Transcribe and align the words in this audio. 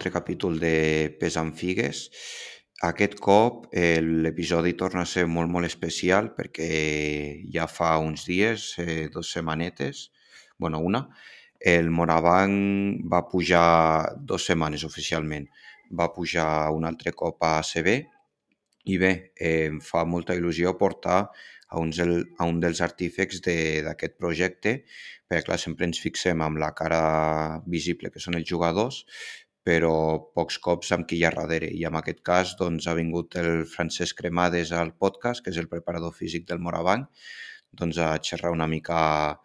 altre 0.00 0.12
capítol 0.16 0.56
de 0.58 1.12
Pes 1.20 1.36
amb 1.36 1.52
Figues. 1.52 2.06
Aquest 2.88 3.18
cop 3.20 3.66
eh, 3.76 4.00
l'episodi 4.00 4.72
torna 4.72 5.02
a 5.04 5.08
ser 5.08 5.26
molt, 5.28 5.52
molt 5.52 5.68
especial 5.68 6.30
perquè 6.32 6.70
ja 7.52 7.66
fa 7.68 7.98
uns 8.00 8.24
dies, 8.24 8.78
eh, 8.80 9.10
dos 9.12 9.28
setmanetes, 9.28 10.06
bueno, 10.56 10.80
una, 10.80 11.02
el 11.60 11.90
Morabanc 11.92 13.04
va 13.12 13.26
pujar 13.28 14.16
dos 14.16 14.48
setmanes 14.48 14.86
oficialment. 14.88 15.50
Va 15.92 16.08
pujar 16.14 16.70
un 16.72 16.88
altre 16.88 17.12
cop 17.12 17.44
a 17.44 17.58
ACB 17.58 17.92
i 18.88 18.96
bé, 18.96 19.12
eh, 19.36 19.66
em 19.68 19.82
fa 19.84 20.06
molta 20.08 20.32
il·lusió 20.32 20.78
portar 20.80 21.26
a, 21.26 21.76
un, 21.76 21.92
del, 21.92 22.24
a 22.38 22.48
un 22.48 22.64
dels 22.64 22.80
artífecs 22.80 23.44
d'aquest 23.44 24.16
de, 24.16 24.16
projecte, 24.16 24.76
perquè 25.28 25.44
clar, 25.50 25.60
sempre 25.60 25.84
ens 25.84 26.00
fixem 26.00 26.40
amb 26.40 26.56
la 26.58 26.72
cara 26.72 27.60
visible 27.68 28.08
que 28.08 28.24
són 28.24 28.40
els 28.40 28.48
jugadors, 28.48 29.04
però 29.66 29.92
pocs 30.34 30.58
cops 30.64 30.92
amb 30.96 31.06
qui 31.08 31.20
hi 31.20 31.26
ha 31.26 31.32
darrere. 31.36 31.68
I 31.68 31.84
en 31.88 31.98
aquest 32.00 32.22
cas 32.26 32.54
doncs, 32.60 32.88
ha 32.88 32.96
vingut 32.96 33.36
el 33.40 33.66
Francesc 33.68 34.18
Cremades 34.22 34.72
al 34.72 34.94
podcast, 34.96 35.44
que 35.44 35.52
és 35.52 35.60
el 35.60 35.68
preparador 35.68 36.14
físic 36.16 36.48
del 36.48 36.62
Morabanc, 36.64 37.08
doncs, 37.76 38.00
a 38.00 38.16
xerrar 38.24 38.54
una 38.56 38.68
mica 38.70 38.96
a, 38.96 39.36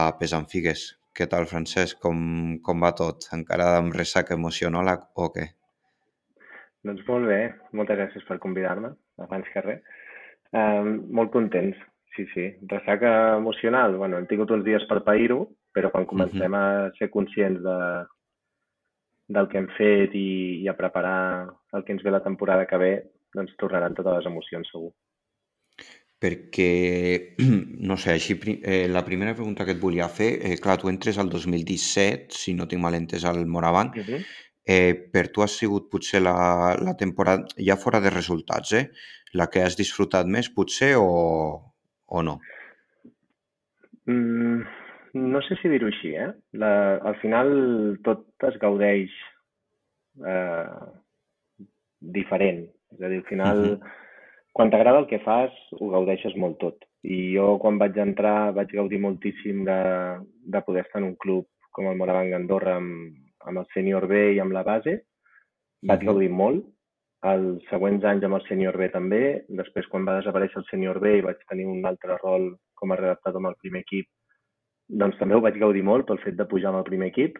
a 0.00 0.06
pesant 0.20 0.46
figues. 0.50 0.92
Què 1.18 1.26
tal, 1.26 1.48
Francesc? 1.50 1.98
Com, 2.04 2.58
com 2.62 2.84
va 2.84 2.94
tot? 2.94 3.26
Encara 3.34 3.72
amb 3.80 3.94
ressaca 3.96 4.36
emocional 4.38 4.92
o 5.18 5.30
què? 5.34 5.48
Doncs 6.86 7.02
molt 7.08 7.26
bé, 7.26 7.40
moltes 7.74 7.98
gràcies 7.98 8.26
per 8.28 8.38
convidar-me, 8.38 8.92
abans 9.24 9.48
que 9.52 9.64
res. 9.64 9.80
Um, 10.54 10.92
molt 11.18 11.32
contents, 11.34 11.80
sí, 12.14 12.24
sí. 12.30 12.46
Ressaca 12.70 13.10
emocional, 13.36 13.98
bueno, 13.98 14.20
hem 14.20 14.28
tingut 14.30 14.54
uns 14.54 14.62
dies 14.64 14.86
per 14.88 15.02
pair-ho, 15.04 15.40
però 15.74 15.90
quan 15.90 16.06
comencem 16.06 16.54
uh 16.54 16.58
-huh. 16.58 16.86
a 16.86 16.92
ser 16.98 17.10
conscients 17.10 17.60
de, 17.66 17.76
del 19.28 19.48
que 19.48 19.60
hem 19.60 19.68
fet 19.76 20.16
i, 20.16 20.62
i 20.64 20.68
a 20.68 20.76
preparar 20.76 21.20
el 21.76 21.84
que 21.84 21.94
ens 21.94 22.02
ve 22.04 22.14
la 22.14 22.24
temporada 22.24 22.66
que 22.66 22.80
ve, 22.80 22.92
doncs 23.36 23.54
tornaran 23.60 23.94
totes 23.96 24.18
les 24.18 24.28
emocions, 24.30 24.70
segur. 24.72 24.90
Perquè, 26.18 27.36
no 27.88 27.98
sé, 28.00 28.16
així, 28.16 28.38
eh, 28.58 28.86
la 28.90 29.04
primera 29.06 29.36
pregunta 29.36 29.66
que 29.68 29.76
et 29.76 29.82
volia 29.82 30.08
fer, 30.10 30.32
eh, 30.42 30.56
clar, 30.62 30.78
tu 30.80 30.90
entres 30.90 31.20
al 31.20 31.30
2017, 31.30 32.34
si 32.34 32.56
no 32.58 32.66
tinc 32.66 32.82
mal 32.82 32.96
entès, 32.98 33.28
al 33.28 33.44
Morabanc, 33.46 34.00
uh 34.00 34.08
-huh. 34.08 34.24
eh, 34.64 34.94
per 35.12 35.28
tu 35.28 35.42
ha 35.42 35.48
sigut 35.48 35.90
potser 35.90 36.22
la, 36.22 36.76
la 36.80 36.96
temporada, 36.96 37.44
ja 37.56 37.76
fora 37.76 38.00
de 38.00 38.10
resultats, 38.10 38.72
eh, 38.72 38.90
la 39.32 39.46
que 39.48 39.62
has 39.62 39.76
disfrutat 39.76 40.26
més 40.26 40.48
potser 40.48 40.96
o, 40.96 41.74
o 42.06 42.22
no? 42.22 42.40
Mm, 44.06 44.64
no 45.14 45.40
sé 45.42 45.56
si 45.60 45.70
dir-ho 45.72 45.88
així, 45.88 46.14
eh? 46.16 46.30
La, 46.60 46.72
al 47.10 47.16
final 47.22 47.50
tot 48.06 48.48
es 48.48 48.58
gaudeix 48.62 49.12
eh, 50.24 50.88
diferent. 52.00 52.66
És 52.96 53.02
a 53.02 53.10
dir, 53.10 53.20
al 53.22 53.28
final, 53.28 53.58
uh 53.64 53.76
-huh. 53.76 53.92
quan 54.52 54.70
t'agrada 54.70 54.98
el 54.98 55.06
que 55.06 55.20
fas, 55.20 55.52
ho 55.80 55.90
gaudeixes 55.90 56.36
molt 56.36 56.58
tot. 56.58 56.84
I 57.02 57.34
jo 57.36 57.58
quan 57.58 57.78
vaig 57.78 57.96
entrar 57.96 58.52
vaig 58.54 58.72
gaudir 58.72 58.98
moltíssim 59.00 59.64
de, 59.64 59.80
de 60.42 60.60
poder 60.62 60.84
estar 60.84 61.00
en 61.00 61.08
un 61.08 61.16
club 61.16 61.46
com 61.70 61.86
el 61.86 61.96
Morabanc 61.96 62.32
Andorra 62.34 62.76
amb, 62.76 63.14
amb 63.40 63.58
el 63.58 63.66
sènior 63.74 64.06
B 64.08 64.34
i 64.34 64.40
amb 64.40 64.52
la 64.52 64.62
base. 64.62 65.04
Vaig 65.82 66.00
uh 66.00 66.02
-huh. 66.02 66.06
gaudir 66.06 66.30
molt 66.30 66.64
els 67.22 67.62
següents 67.70 68.04
anys 68.04 68.24
amb 68.24 68.34
el 68.34 68.46
sènior 68.48 68.76
B 68.76 68.88
també. 68.90 69.44
Després, 69.48 69.86
quan 69.88 70.04
va 70.04 70.18
desaparèixer 70.20 70.58
el 70.58 70.68
sènior 70.70 71.00
B 71.00 71.18
i 71.18 71.20
vaig 71.20 71.38
tenir 71.48 71.66
un 71.66 71.84
altre 71.84 72.16
rol 72.22 72.56
com 72.74 72.92
a 72.92 72.96
redactador 72.96 73.40
amb 73.40 73.48
el 73.48 73.60
primer 73.60 73.80
equip, 73.80 74.06
doncs 74.88 75.18
també 75.20 75.36
ho 75.36 75.44
vaig 75.44 75.58
gaudir 75.60 75.84
molt 75.84 76.08
pel 76.08 76.20
fet 76.22 76.36
de 76.38 76.46
pujar 76.48 76.72
amb 76.72 76.80
el 76.80 76.88
primer 76.88 77.10
equip 77.12 77.38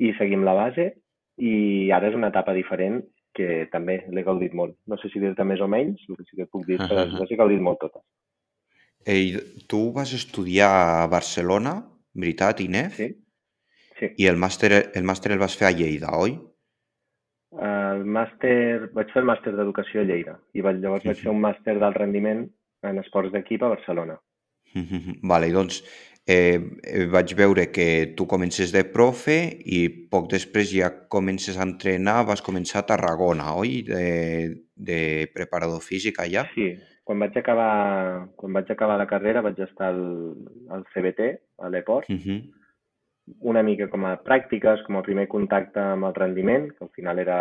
i 0.00 0.12
seguim 0.18 0.44
la 0.46 0.56
base 0.56 0.90
i 1.38 1.90
ara 1.94 2.08
és 2.08 2.16
una 2.16 2.30
etapa 2.32 2.54
diferent 2.56 3.02
que 3.34 3.66
també 3.72 4.04
l'he 4.14 4.22
gaudit 4.22 4.54
molt. 4.54 4.76
No 4.86 4.96
sé 5.00 5.10
si 5.10 5.20
dir-te 5.20 5.44
més 5.44 5.60
o 5.60 5.68
menys, 5.68 6.04
el 6.08 6.16
que 6.16 6.26
sí 6.28 6.38
que 6.38 6.46
puc 6.46 6.66
dir, 6.68 6.78
però 6.78 7.02
les 7.02 7.30
he 7.30 7.38
gaudit 7.38 7.60
molt 7.60 7.80
totes. 7.82 8.02
Ei, 9.04 9.34
tu 9.68 9.90
vas 9.92 10.14
estudiar 10.16 10.70
a 10.70 11.06
Barcelona, 11.10 11.74
veritat, 12.14 12.62
Inés? 12.64 12.94
Sí. 12.96 13.10
sí. 13.98 14.12
I 14.22 14.30
el 14.30 14.38
màster, 14.40 14.70
el 14.94 15.04
màster 15.04 15.34
el 15.34 15.42
vas 15.42 15.58
fer 15.58 15.68
a 15.68 15.74
Lleida, 15.74 16.14
oi? 16.16 16.38
El 17.64 18.06
màster, 18.10 18.90
vaig 18.94 19.10
fer 19.12 19.22
el 19.22 19.28
màster 19.28 19.52
d'educació 19.54 20.02
a 20.02 20.08
Lleida 20.08 20.38
i 20.54 20.62
llavors 20.62 21.04
vaig 21.06 21.20
fer 21.20 21.30
un 21.34 21.42
màster 21.42 21.76
d'alt 21.78 21.98
rendiment 22.00 22.46
en 22.86 23.02
esports 23.02 23.34
d'equip 23.34 23.62
a 23.62 23.74
Barcelona. 23.74 24.16
Vale, 25.30 25.52
doncs 25.54 25.82
eh, 26.26 27.06
vaig 27.12 27.34
veure 27.36 27.68
que 27.72 28.14
tu 28.16 28.26
comences 28.30 28.72
de 28.72 28.84
profe 28.84 29.36
i 29.64 29.84
poc 30.10 30.30
després 30.32 30.70
ja 30.72 30.90
comences 31.12 31.58
a 31.58 31.66
entrenar, 31.68 32.24
vas 32.28 32.42
començar 32.42 32.82
a 32.82 32.88
Tarragona, 32.94 33.52
oi? 33.60 33.82
De, 33.88 34.04
de 34.74 35.00
preparador 35.36 35.84
físic 35.84 36.18
allà? 36.22 36.48
Sí, 36.54 36.72
quan 37.04 37.20
vaig 37.20 37.36
acabar, 37.38 38.28
quan 38.36 38.56
vaig 38.56 38.70
acabar 38.72 38.98
la 38.98 39.08
carrera 39.10 39.44
vaig 39.44 39.60
estar 39.64 39.92
al, 39.92 40.04
al 40.72 40.84
CBT, 40.94 41.32
a 41.60 41.72
l'Eport, 41.72 42.10
uh 42.10 42.20
-huh 42.20 42.42
una 43.40 43.62
mica 43.62 43.88
com 43.88 44.04
a 44.04 44.16
pràctiques, 44.20 44.84
com 44.86 44.98
a 44.98 45.02
primer 45.06 45.26
contacte 45.32 45.80
amb 45.80 46.08
el 46.10 46.14
rendiment, 46.16 46.68
que 46.76 46.84
al 46.84 46.92
final 46.96 47.18
era, 47.22 47.38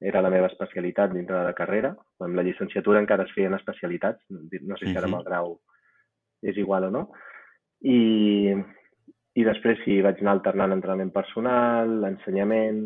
era 0.00 0.22
la 0.24 0.32
meva 0.32 0.48
especialitat 0.52 1.12
dintre 1.12 1.36
de 1.36 1.44
la 1.44 1.56
carrera. 1.56 1.94
Amb 2.24 2.38
la 2.38 2.44
llicenciatura 2.46 3.02
encara 3.02 3.26
es 3.28 3.34
feien 3.36 3.56
especialitats, 3.58 4.24
no 4.30 4.78
sé 4.80 4.88
si 4.88 4.96
ara 4.96 5.10
amb 5.10 5.20
el 5.20 5.28
grau 5.28 5.58
és 6.44 6.56
igual 6.60 6.88
o 6.88 6.90
no. 6.92 7.04
I, 7.84 8.54
i 9.36 9.46
després 9.46 9.80
sí, 9.84 10.00
vaig 10.04 10.20
anar 10.22 10.38
alternant 10.38 10.74
entrenament 10.76 11.12
personal, 11.14 11.96
ensenyament, 12.08 12.82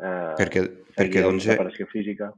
eh, 0.00 0.34
perquè, 0.40 0.64
perquè 0.96 1.24
doncs, 1.24 1.48
preparació 1.52 1.88
física. 1.92 2.32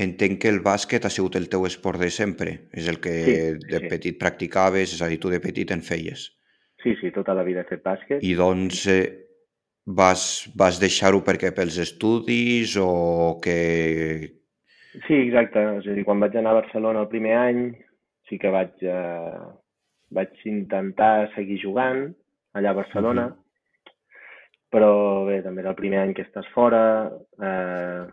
Entenc 0.00 0.40
que 0.40 0.48
el 0.48 0.62
bàsquet 0.64 1.04
ha 1.04 1.12
sigut 1.12 1.36
el 1.36 1.50
teu 1.52 1.66
esport 1.68 2.00
de 2.00 2.08
sempre, 2.14 2.54
és 2.72 2.88
el 2.88 3.00
que 3.04 3.16
sí, 3.26 3.38
de 3.68 3.80
sí. 3.82 3.90
petit 3.92 4.20
practicaves, 4.20 4.94
és 4.96 5.02
a 5.04 5.10
dir, 5.10 5.20
tu 5.20 5.32
de 5.32 5.42
petit 5.44 5.74
en 5.74 5.82
feies. 5.84 6.30
Sí, 6.80 6.94
sí, 7.00 7.10
tota 7.12 7.34
la 7.36 7.44
vida 7.44 7.60
he 7.60 7.68
fet 7.68 7.82
bàsquet. 7.84 8.24
I 8.24 8.32
doncs 8.38 8.86
eh, 8.88 9.02
vas, 9.84 10.22
vas 10.56 10.80
deixar-ho 10.80 11.20
perquè 11.26 11.52
pels 11.56 11.76
estudis 11.82 12.76
o 12.80 13.36
que... 13.44 13.58
Sí, 15.06 15.16
exacte. 15.18 15.60
És 15.82 15.90
a 15.90 15.96
dir, 15.98 16.06
quan 16.06 16.22
vaig 16.22 16.38
anar 16.38 16.54
a 16.54 16.62
Barcelona 16.62 17.04
el 17.04 17.10
primer 17.12 17.36
any, 17.36 17.60
sí 18.30 18.40
que 18.40 18.50
vaig, 18.54 18.72
eh, 18.80 19.42
vaig 20.10 20.46
intentar 20.50 21.30
seguir 21.34 21.60
jugant 21.62 22.08
allà 22.54 22.70
a 22.70 22.78
Barcelona, 22.80 23.26
uh 23.26 23.32
-huh. 23.32 23.92
però 24.70 25.26
bé, 25.26 25.42
també 25.42 25.60
era 25.60 25.70
el 25.70 25.80
primer 25.82 26.00
any 26.00 26.14
que 26.14 26.22
estàs 26.22 26.46
fora, 26.54 27.10
eh, 27.42 28.06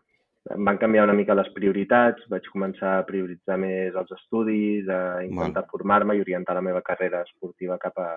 em 0.56 0.66
van 0.66 0.78
canviar 0.78 1.04
una 1.04 1.14
mica 1.14 1.36
les 1.36 1.50
prioritats, 1.56 2.24
vaig 2.32 2.46
començar 2.54 2.98
a 2.98 3.06
prioritzar 3.06 3.58
més 3.58 3.96
els 3.96 4.12
estudis, 4.12 4.88
a 4.90 5.24
intentar 5.24 5.66
formar-me 5.72 6.16
i 6.16 6.22
orientar 6.22 6.56
la 6.56 6.62
meva 6.62 6.82
carrera 6.82 7.22
esportiva 7.22 7.78
cap 7.78 7.98
a, 8.00 8.12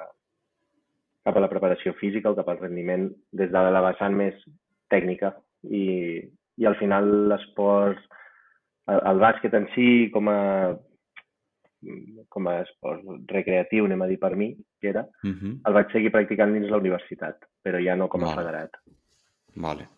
cap 1.24 1.36
a 1.36 1.40
la 1.40 1.48
preparació 1.48 1.94
física 1.94 2.30
o 2.30 2.36
cap 2.38 2.48
al 2.48 2.58
rendiment 2.58 3.08
des 3.32 3.50
de 3.50 3.64
la 3.76 3.82
vessant 3.90 4.14
més 4.16 4.36
tècnica. 4.88 5.34
I, 5.62 6.22
i 6.56 6.66
al 6.66 6.76
final 6.76 7.10
l'esport, 7.32 7.98
el, 8.88 9.02
el 9.12 9.18
bàsquet 9.22 9.54
en 9.54 9.66
si 9.74 9.88
com 10.14 10.30
a 10.32 10.40
com 12.28 12.48
a 12.48 12.60
esport 12.62 13.04
recreatiu, 13.32 13.86
anem 13.88 14.02
a 14.02 14.08
dir 14.10 14.18
per 14.20 14.34
mi, 14.36 14.52
que 14.80 14.88
era, 14.88 15.06
uh 15.24 15.30
-huh. 15.30 15.52
el 15.66 15.72
vaig 15.72 15.92
seguir 15.92 16.12
practicant 16.12 16.52
dins 16.52 16.70
la 16.70 16.78
universitat, 16.78 17.36
però 17.62 17.82
ja 17.82 17.96
no 17.96 18.08
com 18.08 18.22
a 18.22 18.26
vale. 18.26 18.36
federat. 18.36 18.70
Vale. 19.56 19.88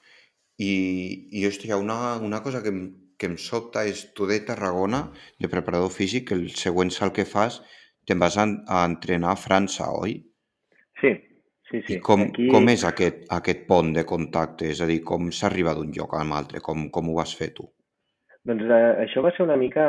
I, 0.59 1.29
i 1.33 1.47
hòstia, 1.47 1.77
una, 1.77 2.17
una 2.21 2.43
cosa 2.43 2.63
que 2.63 2.69
em, 2.69 2.95
que 3.23 3.29
em 3.31 3.37
sobta 3.39 3.85
és 3.87 4.01
tu 4.19 4.27
de 4.27 4.41
Tarragona, 4.43 5.05
de 5.39 5.49
preparador 5.49 5.93
físic, 5.95 6.33
el 6.33 6.49
següent 6.59 6.91
salt 6.91 7.15
que 7.15 7.25
fas, 7.25 7.61
te'n 8.09 8.19
vas 8.19 8.39
a, 8.43 8.47
a 8.67 8.81
entrenar 8.89 9.31
a 9.37 9.39
França, 9.39 9.87
oi? 9.95 10.17
Sí, 11.01 11.13
sí, 11.71 11.83
sí. 11.87 11.95
I 11.95 12.01
com, 12.09 12.27
Aquí... 12.27 12.49
com 12.51 12.67
és 12.73 12.83
aquest, 12.89 13.23
aquest 13.39 13.63
pont 13.69 13.93
de 13.95 14.05
contacte? 14.09 14.73
És 14.75 14.83
a 14.83 14.91
dir, 14.91 14.99
com 15.07 15.31
s'arriba 15.31 15.77
d'un 15.79 15.95
lloc 15.95 16.17
a 16.19 16.25
l'altre? 16.27 16.63
Com, 16.67 16.89
com 16.91 17.13
ho 17.13 17.21
vas 17.21 17.37
fer 17.39 17.53
tu? 17.55 17.69
Doncs 18.51 18.67
eh, 18.67 18.83
això 19.05 19.23
va 19.23 19.31
ser 19.37 19.47
una 19.47 19.59
mica 19.61 19.87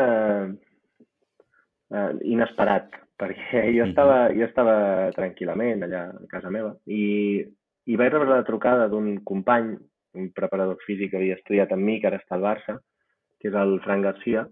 eh, 1.92 2.12
inesperat, 2.24 2.96
perquè 3.20 3.66
jo 3.78 3.86
estava, 3.86 4.28
uh 4.28 4.30
-huh. 4.30 4.40
jo 4.40 4.46
estava 4.46 5.12
tranquil·lament 5.18 5.84
allà 5.84 6.10
a 6.10 6.28
casa 6.30 6.50
meva 6.50 6.76
i, 6.86 7.46
i 7.86 7.96
vaig 7.96 8.12
rebre 8.12 8.30
la 8.30 8.44
trucada 8.44 8.88
d'un 8.88 9.24
company, 9.24 9.78
un 10.14 10.32
preparador 10.32 10.78
físic 10.86 11.12
que 11.12 11.18
havia 11.18 11.36
estudiat 11.36 11.72
amb 11.72 11.84
mi, 11.84 12.00
que 12.00 12.08
ara 12.08 12.18
està 12.18 12.36
al 12.36 12.42
Barça, 12.42 12.80
que 13.40 13.48
és 13.50 13.54
el 13.54 13.80
Fran 13.82 14.02
Garcia, 14.02 14.48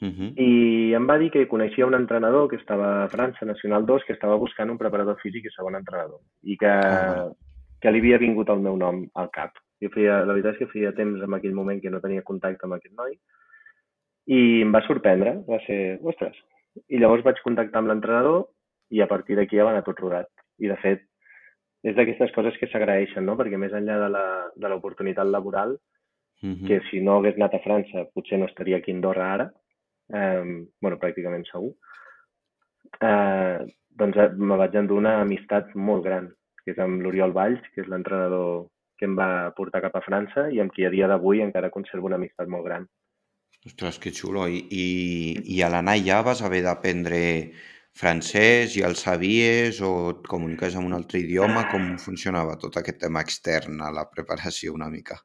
Uh 0.00 0.08
-huh. 0.08 0.32
I 0.36 0.94
em 0.94 1.06
va 1.08 1.18
dir 1.18 1.30
que 1.30 1.48
coneixia 1.48 1.86
un 1.86 1.94
entrenador 1.94 2.48
que 2.48 2.56
estava 2.56 3.02
a 3.02 3.08
França, 3.08 3.44
Nacional 3.44 3.84
2, 3.84 4.04
que 4.04 4.12
estava 4.12 4.36
buscant 4.36 4.70
un 4.70 4.78
preparador 4.78 5.16
físic 5.20 5.46
i 5.46 5.50
segon 5.50 5.74
entrenador. 5.74 6.20
I 6.42 6.56
que, 6.56 6.66
uh 6.66 6.70
-huh. 6.70 7.36
que 7.80 7.90
li 7.90 7.98
havia 7.98 8.18
vingut 8.18 8.48
el 8.48 8.60
meu 8.60 8.76
nom 8.76 9.08
al 9.14 9.30
cap. 9.30 9.50
Jo 9.80 9.88
feia, 9.90 10.24
la 10.24 10.32
veritat 10.34 10.52
és 10.52 10.58
que 10.58 10.72
feia 10.72 10.92
temps 10.92 11.20
en 11.22 11.34
aquell 11.34 11.54
moment 11.54 11.80
que 11.80 11.90
no 11.90 12.00
tenia 12.00 12.22
contacte 12.22 12.64
amb 12.64 12.74
aquest 12.74 12.94
noi. 12.94 13.18
I 14.26 14.62
em 14.62 14.72
va 14.72 14.86
sorprendre, 14.86 15.42
va 15.48 15.58
ser, 15.66 15.98
ostres. 16.02 16.36
I 16.88 17.00
llavors 17.02 17.24
vaig 17.26 17.40
contactar 17.44 17.82
amb 17.82 17.92
l'entrenador 17.92 18.46
i 18.90 19.02
a 19.02 19.08
partir 19.10 19.36
d'aquí 19.36 19.58
ja 19.58 19.66
va 19.68 19.74
anar 19.74 19.84
tot 19.86 20.00
rodat. 20.00 20.28
I 20.58 20.70
de 20.70 20.76
fet, 20.82 21.04
és 21.86 21.94
d'aquestes 21.96 22.32
coses 22.34 22.56
que 22.58 22.68
s'agraeixen, 22.70 23.24
no? 23.26 23.36
Perquè 23.38 23.58
més 23.60 23.74
enllà 23.74 23.98
de 24.56 24.68
l'oportunitat 24.68 25.26
laboral, 25.26 25.76
mm 26.42 26.54
-hmm. 26.54 26.66
que 26.66 26.80
si 26.90 27.00
no 27.00 27.18
hagués 27.18 27.36
anat 27.36 27.54
a 27.54 27.64
França 27.66 28.06
potser 28.14 28.38
no 28.38 28.46
estaria 28.46 28.76
aquí 28.78 28.92
a 28.92 28.94
Andorra 28.94 29.32
ara, 29.34 29.50
eh, 30.12 30.64
bueno, 30.80 30.98
pràcticament 30.98 31.44
segur, 31.50 31.74
eh, 33.00 33.58
doncs 33.90 34.16
eh, 34.16 34.30
me 34.36 34.56
vaig 34.56 34.74
endur 34.74 34.98
una 34.98 35.20
amistat 35.20 35.74
molt 35.74 36.04
gran, 36.04 36.32
que 36.64 36.72
és 36.72 36.78
amb 36.78 37.02
l'Oriol 37.02 37.32
Valls, 37.32 37.60
que 37.74 37.82
és 37.82 37.88
l'entrenador 37.88 38.66
que 38.98 39.06
em 39.06 39.14
va 39.16 39.52
portar 39.56 39.80
cap 39.80 39.96
a 39.96 40.02
França 40.02 40.48
i 40.50 40.60
amb 40.60 40.72
qui 40.72 40.84
a 40.84 40.90
dia 40.90 41.06
d'avui 41.06 41.40
encara 41.40 41.70
conservo 41.70 42.06
una 42.06 42.16
amistat 42.16 42.48
molt 42.48 42.64
gran. 42.64 42.86
Ostres, 43.66 43.98
que 43.98 44.12
xulo. 44.14 44.46
I, 44.48 44.60
i, 44.70 44.86
i 45.56 45.62
a 45.62 45.70
l'anar 45.72 45.96
allà 45.98 46.20
vas 46.26 46.44
haver 46.46 46.62
d'aprendre 46.66 47.18
francès, 47.98 48.76
ja 48.76 48.86
el 48.86 48.94
sabies 48.98 49.80
o 49.82 49.92
et 50.12 50.28
comuniques 50.30 50.76
en 50.78 50.86
un 50.86 50.94
altre 50.98 51.22
idioma? 51.24 51.66
Com 51.72 51.96
funcionava 52.02 52.58
tot 52.62 52.78
aquest 52.78 53.02
tema 53.02 53.24
extern 53.26 53.82
a 53.82 53.90
la 53.94 54.06
preparació 54.10 54.76
una 54.76 54.90
mica? 54.92 55.18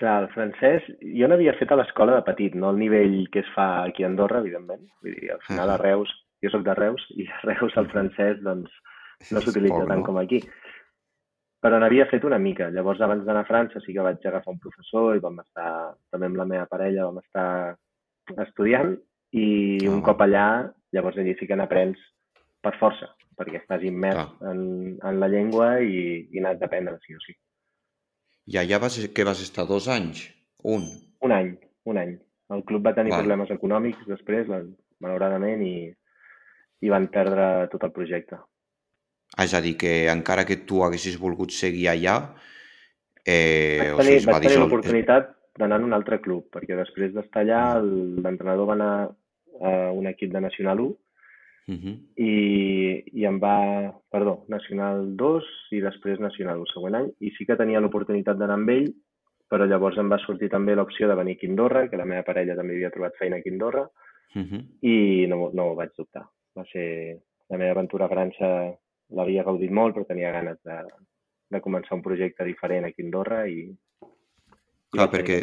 Clar, 0.00 0.16
el 0.24 0.30
francès, 0.32 0.86
jo 1.18 1.28
n'havia 1.28 1.52
fet 1.58 1.72
a 1.74 1.76
l'escola 1.76 2.16
de 2.16 2.24
petit, 2.24 2.56
no 2.56 2.70
al 2.70 2.80
nivell 2.80 3.26
que 3.32 3.42
es 3.44 3.50
fa 3.52 3.84
aquí 3.84 4.06
a 4.06 4.08
Andorra, 4.08 4.40
evidentment. 4.40 4.86
Vull 5.04 5.18
dir, 5.18 5.34
al 5.34 5.42
final 5.44 5.74
a 5.74 5.76
Reus, 5.82 6.14
jo 6.40 6.52
sóc 6.54 6.64
de 6.64 6.76
Reus, 6.78 7.04
i 7.20 7.28
a 7.28 7.42
Reus 7.50 7.76
el 7.76 7.90
francès 7.92 8.40
doncs, 8.46 8.72
no 9.28 9.42
s'utilitza 9.44 9.84
tant 9.84 10.00
no? 10.00 10.06
com 10.06 10.20
aquí. 10.22 10.40
Però 11.60 11.76
n'havia 11.76 12.08
fet 12.08 12.24
una 12.24 12.38
mica. 12.40 12.70
Llavors, 12.72 13.02
abans 13.04 13.26
d'anar 13.26 13.44
a 13.44 13.48
França, 13.48 13.82
sí 13.84 13.92
que 13.92 14.04
vaig 14.04 14.24
agafar 14.24 14.54
un 14.54 14.60
professor 14.62 15.16
i 15.16 15.22
vam 15.22 15.42
estar, 15.42 15.92
també 16.10 16.30
amb 16.30 16.40
la 16.40 16.48
meva 16.48 16.68
parella, 16.70 17.08
vam 17.10 17.20
estar 17.20 17.76
estudiant 18.46 18.94
i 19.36 19.46
un 19.90 20.00
cop 20.02 20.22
allà 20.24 20.46
Llavors 20.92 21.18
allí 21.18 21.36
sí 21.38 21.46
que 21.46 21.58
n'aprens 21.58 22.00
per 22.64 22.74
força, 22.80 23.12
perquè 23.38 23.60
estàs 23.60 23.84
immers 23.86 24.18
ah. 24.18 24.50
en, 24.50 24.62
en 25.06 25.20
la 25.22 25.28
llengua 25.30 25.70
i, 25.80 26.26
i 26.34 26.42
n'has 26.42 26.58
d'aprendre, 26.60 26.98
sí 27.04 27.14
o 27.16 27.22
sí. 27.22 27.36
I 28.50 28.58
allà 28.60 28.80
vas, 28.82 28.98
que 29.14 29.26
vas 29.26 29.42
estar 29.44 29.66
dos 29.68 29.86
anys? 29.88 30.26
Un? 30.66 30.88
Un 31.24 31.34
any, 31.36 31.54
un 31.86 32.00
any. 32.00 32.16
El 32.50 32.64
club 32.66 32.88
va 32.88 32.96
tenir 32.96 33.14
Val. 33.14 33.22
problemes 33.22 33.52
econòmics 33.54 34.08
després, 34.10 34.50
malauradament, 35.00 35.62
i, 35.62 35.92
i 36.82 36.90
van 36.90 37.06
perdre 37.14 37.68
tot 37.72 37.86
el 37.86 37.94
projecte. 37.94 38.40
És 39.38 39.54
a 39.54 39.60
dir, 39.60 39.76
que 39.78 40.08
encara 40.10 40.44
que 40.44 40.56
tu 40.66 40.82
haguessis 40.84 41.18
volgut 41.18 41.52
seguir 41.54 41.88
allà, 41.88 42.16
eh, 43.24 43.92
vaig 43.94 44.00
tenir, 44.00 44.16
o 44.16 44.20
sigui, 44.20 44.32
vaig 44.32 44.42
tenir 44.48 44.58
l'oportunitat 44.58 45.30
d'anar 45.60 45.80
a 45.80 45.84
un 45.84 45.92
altre 45.92 46.20
club, 46.24 46.48
perquè 46.50 46.76
després 46.78 47.12
d'estar 47.14 47.44
allà 47.44 47.62
l'entrenador 47.80 48.66
va 48.66 48.76
anar 48.78 48.94
a 49.60 49.92
un 49.92 50.08
equip 50.08 50.32
de 50.32 50.40
Nacional 50.40 50.80
1 50.80 50.90
uh 50.90 51.74
-huh. 51.74 51.96
i, 52.16 53.04
i 53.20 53.24
em 53.26 53.38
va, 53.38 53.92
perdó, 54.10 54.44
Nacional 54.48 55.16
2 55.16 55.44
i 55.72 55.80
després 55.80 56.18
Nacional 56.18 56.58
1 56.58 56.72
següent 56.72 56.94
any 56.94 57.08
i 57.20 57.30
sí 57.36 57.46
que 57.46 57.56
tenia 57.56 57.80
l'oportunitat 57.80 58.38
d'anar 58.38 58.56
amb 58.56 58.70
ell 58.70 58.94
però 59.50 59.66
llavors 59.66 59.98
em 59.98 60.08
va 60.08 60.18
sortir 60.22 60.48
també 60.48 60.76
l'opció 60.78 61.08
de 61.08 61.14
venir 61.18 61.34
a 61.34 61.40
Quindorra, 61.40 61.88
que 61.90 61.98
la 61.98 62.06
meva 62.06 62.22
parella 62.22 62.54
també 62.54 62.76
havia 62.76 62.92
trobat 62.94 63.16
feina 63.18 63.36
a 63.36 63.42
Quindorra 63.42 63.82
uh 63.82 64.42
-huh. 64.42 64.62
i 64.80 65.26
no, 65.26 65.50
no 65.52 65.64
ho 65.70 65.74
vaig 65.74 65.90
dubtar. 65.96 66.24
Va 66.54 66.64
ser 66.72 67.18
la 67.50 67.58
meva 67.58 67.72
aventura 67.72 68.04
a 68.04 68.08
França 68.08 68.78
l'havia 69.16 69.44
gaudit 69.46 69.72
molt, 69.74 69.96
però 69.96 70.06
tenia 70.08 70.32
ganes 70.34 70.58
de, 70.66 70.78
de 71.50 71.60
començar 71.64 71.96
un 71.98 72.04
projecte 72.04 72.46
diferent 72.46 72.86
a 72.86 72.92
Quindorra 72.94 73.44
i... 73.50 73.66
i 73.70 74.96
Clar, 74.96 75.08
perquè 75.12 75.40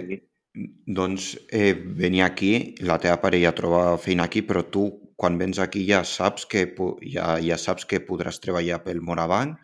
doncs 0.85 1.33
eh, 1.53 1.73
venir 1.73 2.23
aquí, 2.25 2.51
la 2.81 2.97
teva 3.01 3.19
parella 3.21 3.53
troba 3.55 3.81
feina 4.01 4.25
aquí, 4.25 4.41
però 4.41 4.63
tu 4.73 4.87
quan 5.17 5.37
vens 5.37 5.59
aquí 5.59 5.83
ja 5.87 6.03
saps 6.05 6.45
que, 6.49 6.63
ja, 7.09 7.35
ja 7.41 7.57
saps 7.57 7.85
que 7.89 8.03
podràs 8.05 8.41
treballar 8.41 8.79
pel 8.85 9.01
Moravant 9.01 9.55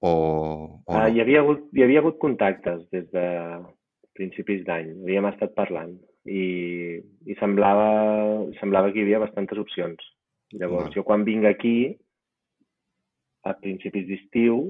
o, 0.00 0.10
o 0.10 0.92
no? 0.92 0.98
Uh, 0.98 1.08
hi, 1.12 1.20
havia 1.22 1.42
hagut, 1.44 1.64
hi 1.76 1.84
havia 1.84 2.02
hagut 2.02 2.18
contactes 2.22 2.84
des 2.92 3.08
de 3.12 3.26
principis 4.16 4.64
d'any, 4.68 4.94
havíem 5.04 5.28
estat 5.28 5.52
parlant 5.56 5.94
i, 6.24 6.42
i 7.28 7.36
semblava, 7.40 7.88
semblava 8.60 8.92
que 8.92 9.00
hi 9.00 9.06
havia 9.06 9.22
bastantes 9.26 9.60
opcions. 9.60 10.00
Llavors, 10.56 10.92
jo 10.94 11.02
quan 11.04 11.24
vinc 11.26 11.44
aquí, 11.48 11.76
a 13.46 13.54
principis 13.60 14.06
d'estiu, 14.08 14.60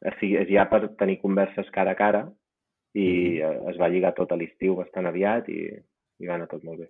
és 0.00 0.48
ja 0.48 0.64
per 0.70 0.86
tenir 1.00 1.18
converses 1.20 1.68
cara 1.74 1.92
a 1.92 1.98
cara 1.98 2.22
i 2.96 3.06
mm. 3.40 3.68
es 3.70 3.78
va 3.80 3.90
lligar 3.92 4.14
tot 4.16 4.32
a 4.32 4.38
l'estiu 4.40 4.78
bastant 4.78 5.06
aviat 5.10 5.48
i, 5.52 5.60
i 6.20 6.28
va 6.28 6.36
anar 6.36 6.48
tot 6.50 6.64
molt 6.64 6.82
bé. 6.84 6.88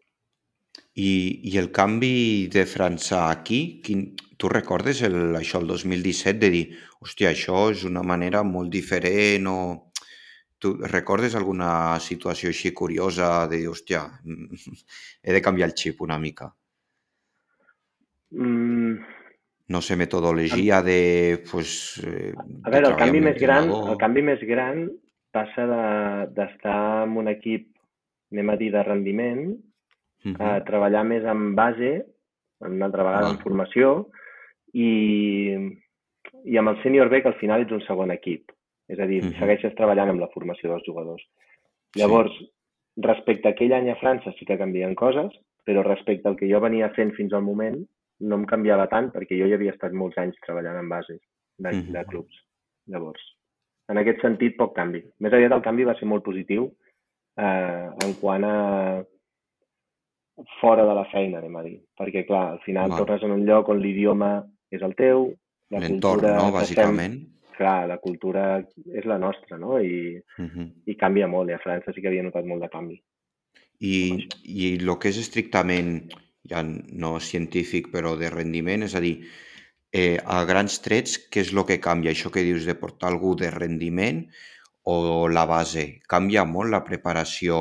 I, 0.94 1.10
i 1.50 1.56
el 1.58 1.70
canvi 1.74 2.46
de 2.52 2.64
França 2.66 3.24
aquí, 3.28 3.80
quin, 3.84 4.04
tu 4.38 4.48
recordes 4.48 5.02
el, 5.06 5.36
això 5.38 5.60
el 5.60 5.68
2017 5.70 6.38
de 6.40 6.50
dir, 6.54 6.64
hòstia, 7.02 7.32
això 7.34 7.68
és 7.74 7.84
una 7.88 8.06
manera 8.06 8.42
molt 8.46 8.72
diferent 8.72 9.50
o... 9.50 9.60
Tu 10.60 10.74
recordes 10.76 11.32
alguna 11.38 11.96
situació 12.04 12.50
així 12.50 12.74
curiosa 12.76 13.46
de 13.48 13.62
dir, 13.62 13.68
hòstia, 13.70 14.02
he 15.24 15.32
de 15.32 15.40
canviar 15.40 15.70
el 15.70 15.72
xip 15.72 16.02
una 16.04 16.18
mica? 16.20 16.50
Mm. 18.36 19.19
No 19.70 19.80
sé, 19.80 19.94
metodologia 19.94 20.82
de... 20.82 21.44
Pues, 21.50 22.02
eh, 22.02 22.32
a 22.34 22.70
veure, 22.74 22.88
el 22.90 22.96
canvi, 22.98 23.20
més 23.22 23.36
gran, 23.38 23.68
el 23.70 23.98
canvi 24.00 24.24
més 24.26 24.40
gran 24.42 24.88
passa 25.30 25.66
d'estar 26.34 26.78
de, 26.80 27.04
en 27.04 27.12
un 27.22 27.30
equip, 27.30 27.68
anem 28.34 28.50
a 28.50 28.56
dir, 28.58 28.72
de 28.74 28.82
rendiment, 28.82 29.44
uh 29.54 30.32
-huh. 30.32 30.34
a 30.42 30.64
treballar 30.66 31.04
més 31.04 31.22
en 31.22 31.54
base, 31.54 31.92
una 32.66 32.86
altra 32.86 33.04
vegada 33.06 33.28
ah. 33.28 33.30
en 33.30 33.38
formació, 33.44 34.08
i, 34.74 34.90
i 36.44 36.58
amb 36.58 36.74
el 36.74 36.82
sènior 36.82 37.08
B, 37.08 37.22
que 37.22 37.28
al 37.28 37.38
final 37.38 37.62
ets 37.62 37.72
un 37.72 37.86
segon 37.86 38.10
equip. 38.10 38.50
És 38.88 38.98
a 38.98 39.06
dir, 39.06 39.22
uh 39.22 39.28
-huh. 39.28 39.38
segueixes 39.38 39.74
treballant 39.76 40.10
amb 40.10 40.20
la 40.20 40.32
formació 40.34 40.70
dels 40.70 40.86
jugadors. 40.86 41.22
Llavors, 41.94 42.34
sí. 42.38 42.50
respecte 42.96 43.46
a 43.48 43.52
aquell 43.52 43.72
any 43.72 43.88
a 43.90 44.00
França 44.02 44.34
sí 44.36 44.44
que 44.44 44.58
canvien 44.58 44.94
coses, 44.94 45.30
però 45.64 45.82
respecte 45.82 46.28
al 46.28 46.36
que 46.36 46.50
jo 46.50 46.60
venia 46.60 46.90
fent 46.90 47.14
fins 47.14 47.32
al 47.32 47.42
moment, 47.42 47.86
no 48.20 48.36
em 48.40 48.46
canviava 48.46 48.86
tant 48.92 49.10
perquè 49.14 49.38
jo 49.38 49.48
ja 49.48 49.58
havia 49.58 49.74
estat 49.74 49.92
molts 49.96 50.18
anys 50.20 50.38
treballant 50.46 50.78
en 50.78 50.88
bases 50.88 51.20
de, 51.58 51.70
-huh. 51.70 51.92
de 51.92 52.04
clubs. 52.06 52.36
Llavors, 52.86 53.22
en 53.90 53.98
aquest 53.98 54.20
sentit, 54.22 54.56
poc 54.56 54.74
canvi. 54.76 55.02
Més 55.18 55.32
aviat 55.32 55.52
el 55.52 55.62
canvi 55.62 55.84
va 55.84 55.96
ser 55.98 56.06
molt 56.06 56.24
positiu 56.24 56.70
eh, 57.36 57.88
en 58.04 58.14
quant 58.20 58.44
a 58.44 58.56
fora 60.60 60.86
de 60.86 60.94
la 60.94 61.04
feina, 61.10 61.38
anem 61.38 61.56
a 61.56 61.64
dir. 61.66 61.76
Perquè, 61.98 62.24
clar, 62.28 62.46
al 62.54 62.62
final 62.64 62.90
Val. 62.90 63.02
tornes 63.02 63.26
en 63.26 63.34
un 63.36 63.44
lloc 63.48 63.68
on 63.68 63.82
l'idioma 63.82 64.32
és 64.70 64.82
el 64.86 64.94
teu, 64.94 65.28
la 65.74 65.82
cultura... 65.86 66.36
no?, 66.38 66.50
bàsicament. 66.54 67.18
Estem, 67.18 67.54
clar, 67.58 67.76
la 67.90 67.98
cultura 68.00 68.44
és 68.86 69.04
la 69.04 69.18
nostra, 69.18 69.58
no? 69.58 69.78
I, 69.78 70.16
uh 70.16 70.46
-huh. 70.46 70.68
i 70.86 70.96
canvia 70.96 71.28
molt. 71.28 71.50
I 71.50 71.54
a 71.54 71.62
França 71.64 71.92
sí 71.92 72.00
que 72.00 72.08
havia 72.08 72.22
notat 72.22 72.44
molt 72.44 72.62
de 72.62 72.68
canvi. 72.68 73.02
I, 73.80 74.28
i 74.44 74.76
el 74.76 74.98
que 74.98 75.08
és 75.08 75.18
estrictament, 75.18 76.10
ja 76.50 76.62
no 76.64 77.18
científic, 77.22 77.88
però 77.94 78.16
de 78.18 78.30
rendiment, 78.32 78.82
és 78.86 78.96
a 78.98 79.02
dir, 79.02 79.20
eh, 79.92 80.18
a 80.18 80.44
grans 80.44 80.80
trets, 80.82 81.18
què 81.30 81.44
és 81.44 81.52
el 81.54 81.64
que 81.66 81.80
canvia? 81.82 82.12
Això 82.14 82.30
que 82.30 82.46
dius 82.46 82.66
de 82.66 82.76
portar 82.78 83.10
algú 83.10 83.34
de 83.38 83.50
rendiment 83.54 84.24
o 84.90 85.28
la 85.28 85.46
base? 85.46 86.00
Canvia 86.08 86.44
molt 86.44 86.70
la 86.70 86.82
preparació 86.86 87.60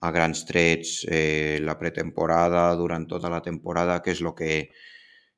a 0.00 0.12
grans 0.12 0.44
trets, 0.48 1.04
eh, 1.08 1.58
la 1.62 1.78
pretemporada, 1.78 2.68
durant 2.76 3.06
tota 3.08 3.32
la 3.32 3.42
temporada? 3.42 4.00
Què 4.02 4.12
és 4.16 4.22
el 4.24 4.34
que... 4.36 4.52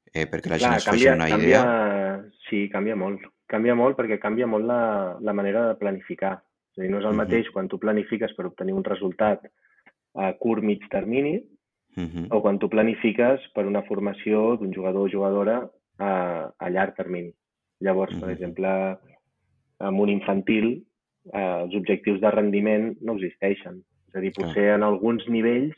Eh, 0.09 0.25
perquè 0.27 0.55
la 0.55 0.59
Clar, 0.59 0.71
gent 0.71 0.79
es 0.79 0.89
faci 0.89 1.09
una 1.13 1.29
canvia, 1.29 1.61
idea? 1.61 2.21
Sí, 2.49 2.67
canvia 2.73 2.97
molt. 2.97 3.27
Canvia 3.49 3.75
molt 3.77 3.97
perquè 3.97 4.19
canvia 4.21 4.47
molt 4.49 4.67
la, 4.69 4.83
la 5.21 5.35
manera 5.37 5.67
de 5.69 5.77
planificar. 5.81 6.39
És 6.73 6.81
a 6.81 6.85
dir, 6.85 6.91
no 6.91 6.99
és 6.99 7.05
el 7.05 7.11
uh 7.11 7.15
-huh. 7.15 7.25
mateix 7.25 7.51
quan 7.53 7.69
tu 7.69 7.79
planifiques 7.79 8.35
per 8.37 8.47
obtenir 8.47 8.75
un 8.75 8.85
resultat 8.85 9.45
a 10.15 10.33
curt, 10.41 10.63
mig 10.63 10.83
termini, 10.91 11.39
uh 11.99 12.09
-huh. 12.15 12.27
o 12.31 12.41
quan 12.43 12.59
tu 12.59 12.69
planifiques 12.69 13.41
per 13.55 13.67
una 13.67 13.83
formació 13.83 14.57
d'un 14.57 14.73
jugador 14.73 15.07
o 15.07 15.13
jugadora 15.13 15.69
a, 15.99 16.51
a 16.59 16.71
llarg 16.71 16.95
termini. 16.97 17.33
Llavors, 17.81 18.13
mm 18.13 18.17
-hmm. 18.17 18.21
per 18.21 18.31
exemple, 18.31 18.99
amb 19.79 20.01
un 20.01 20.09
infantil, 20.09 20.83
eh, 21.33 21.63
els 21.63 21.75
objectius 21.75 22.21
de 22.21 22.31
rendiment 22.31 22.97
no 23.01 23.15
existeixen. 23.15 23.83
És 24.09 24.15
a 24.15 24.21
dir, 24.21 24.33
potser 24.37 24.71
ah. 24.71 24.77
en 24.77 24.83
alguns 24.83 25.27
nivells 25.29 25.77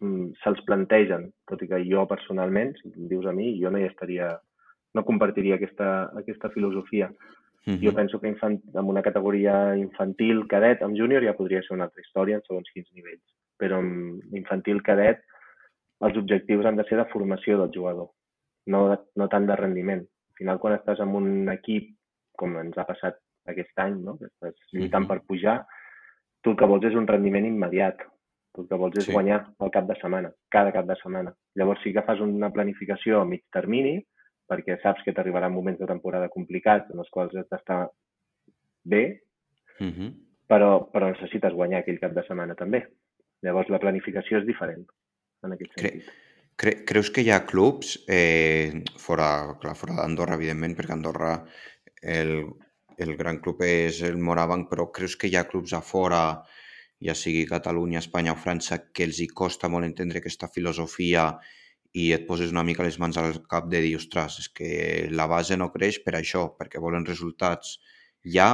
mm, 0.00 0.30
se'ls 0.42 0.62
plantegen, 0.66 1.30
tot 1.46 1.62
i 1.62 1.68
que 1.68 1.82
jo 1.84 2.06
personalment, 2.06 2.74
si 2.80 2.88
em 2.88 3.08
dius 3.08 3.26
a 3.26 3.32
mi, 3.36 3.52
jo 3.60 3.70
no 3.70 3.78
hi 3.78 3.88
estaria, 3.88 4.30
no 4.94 5.04
compartiria 5.04 5.54
aquesta, 5.56 6.10
aquesta 6.22 6.50
filosofia. 6.50 7.10
Mm 7.66 7.74
-hmm. 7.74 7.84
Jo 7.84 7.92
penso 7.92 8.20
que 8.20 8.28
infant, 8.28 8.60
en 8.74 8.84
una 8.84 9.02
categoria 9.02 9.76
infantil, 9.76 10.46
cadet, 10.48 10.82
amb 10.82 10.96
júnior 10.96 11.22
ja 11.22 11.36
podria 11.36 11.62
ser 11.62 11.74
una 11.74 11.84
altra 11.84 12.00
història 12.00 12.36
en 12.36 12.42
segons 12.42 12.70
quins 12.72 12.88
nivells, 12.94 13.26
però 13.58 13.78
amb 13.78 14.34
infantil, 14.34 14.82
cadet, 14.82 15.20
els 16.06 16.16
objectius 16.16 16.66
han 16.66 16.76
de 16.76 16.86
ser 16.88 16.98
de 16.98 17.08
formació 17.12 17.58
del 17.60 17.72
jugador 17.74 18.10
no, 18.66 19.06
no 19.16 19.28
tant 19.28 19.46
de 19.46 19.56
rendiment. 19.56 20.02
Al 20.04 20.38
final, 20.38 20.60
quan 20.62 20.76
estàs 20.76 21.02
en 21.04 21.14
un 21.16 21.50
equip, 21.52 21.90
com 22.38 22.56
ens 22.60 22.78
ha 22.78 22.86
passat 22.88 23.18
aquest 23.50 23.82
any, 23.82 23.98
no? 24.04 24.16
que 24.20 24.30
estàs 24.30 24.56
lluitant 24.72 25.08
per 25.08 25.20
pujar, 25.28 25.60
tu 26.44 26.54
el 26.54 26.60
que 26.60 26.68
vols 26.70 26.86
és 26.88 26.96
un 26.96 27.08
rendiment 27.08 27.48
immediat. 27.48 28.00
Tu 28.54 28.64
el 28.64 28.70
que 28.70 28.78
vols 28.82 28.96
és 28.98 29.06
sí. 29.06 29.14
guanyar 29.14 29.42
al 29.62 29.72
cap 29.74 29.88
de 29.88 29.96
setmana, 30.00 30.32
cada 30.50 30.72
cap 30.74 30.86
de 30.88 30.96
setmana. 31.02 31.34
Llavors 31.58 31.82
sí 31.84 31.92
que 31.94 32.04
fas 32.06 32.22
una 32.24 32.50
planificació 32.54 33.20
a 33.20 33.28
mig 33.28 33.44
termini, 33.54 33.98
perquè 34.50 34.80
saps 34.82 35.04
que 35.06 35.14
t'arribaran 35.14 35.54
moments 35.54 35.78
de 35.78 35.86
temporada 35.86 36.30
complicats 36.32 36.90
en 36.90 37.04
els 37.04 37.10
quals 37.14 37.36
has 37.36 37.50
d'estar 37.50 37.84
bé, 38.84 39.04
Uh 39.80 39.86
-huh. 39.86 40.08
però, 40.46 40.90
però 40.92 41.08
necessites 41.08 41.54
guanyar 41.54 41.78
aquell 41.80 41.98
cap 41.98 42.12
de 42.12 42.22
setmana 42.26 42.54
també. 42.54 42.86
Llavors 43.40 43.70
la 43.70 43.78
planificació 43.78 44.36
és 44.38 44.44
diferent 44.44 44.84
en 45.46 45.56
aquest 45.56 45.74
Cre 45.76 45.90
sentit. 45.90 46.10
cre 46.60 46.72
creus 46.88 47.10
que 47.14 47.22
hi 47.24 47.30
ha 47.32 47.44
clubs, 47.48 47.94
eh, 48.08 48.82
fora, 49.00 49.28
clar, 49.60 49.74
fora 49.80 49.94
d'Andorra, 50.00 50.36
evidentment, 50.40 50.74
perquè 50.76 50.92
Andorra 50.96 51.34
el, 52.02 52.32
el 53.00 53.14
gran 53.16 53.38
club 53.44 53.62
és 53.64 54.02
el 54.08 54.18
Morabanc, 54.20 54.68
però 54.70 54.90
creus 54.92 55.16
que 55.16 55.28
hi 55.30 55.36
ha 55.40 55.46
clubs 55.48 55.72
a 55.72 55.80
fora, 55.80 56.22
ja 57.00 57.14
sigui 57.16 57.46
Catalunya, 57.48 58.02
Espanya 58.04 58.34
o 58.34 58.40
França, 58.40 58.76
que 58.92 59.06
els 59.08 59.20
hi 59.24 59.28
costa 59.42 59.70
molt 59.72 59.88
entendre 59.88 60.20
aquesta 60.20 60.50
filosofia 60.52 61.30
i 61.96 62.10
et 62.14 62.26
poses 62.28 62.52
una 62.52 62.62
mica 62.66 62.84
les 62.86 62.98
mans 63.02 63.16
al 63.18 63.40
cap 63.50 63.70
de 63.72 63.80
dir, 63.82 63.94
ostres, 63.96 64.36
és 64.44 64.48
que 64.52 64.68
la 65.10 65.26
base 65.26 65.56
no 65.56 65.70
creix 65.72 65.98
per 66.04 66.14
això, 66.18 66.44
perquè 66.58 66.78
volen 66.82 67.06
resultats 67.08 67.78
ja 68.36 68.50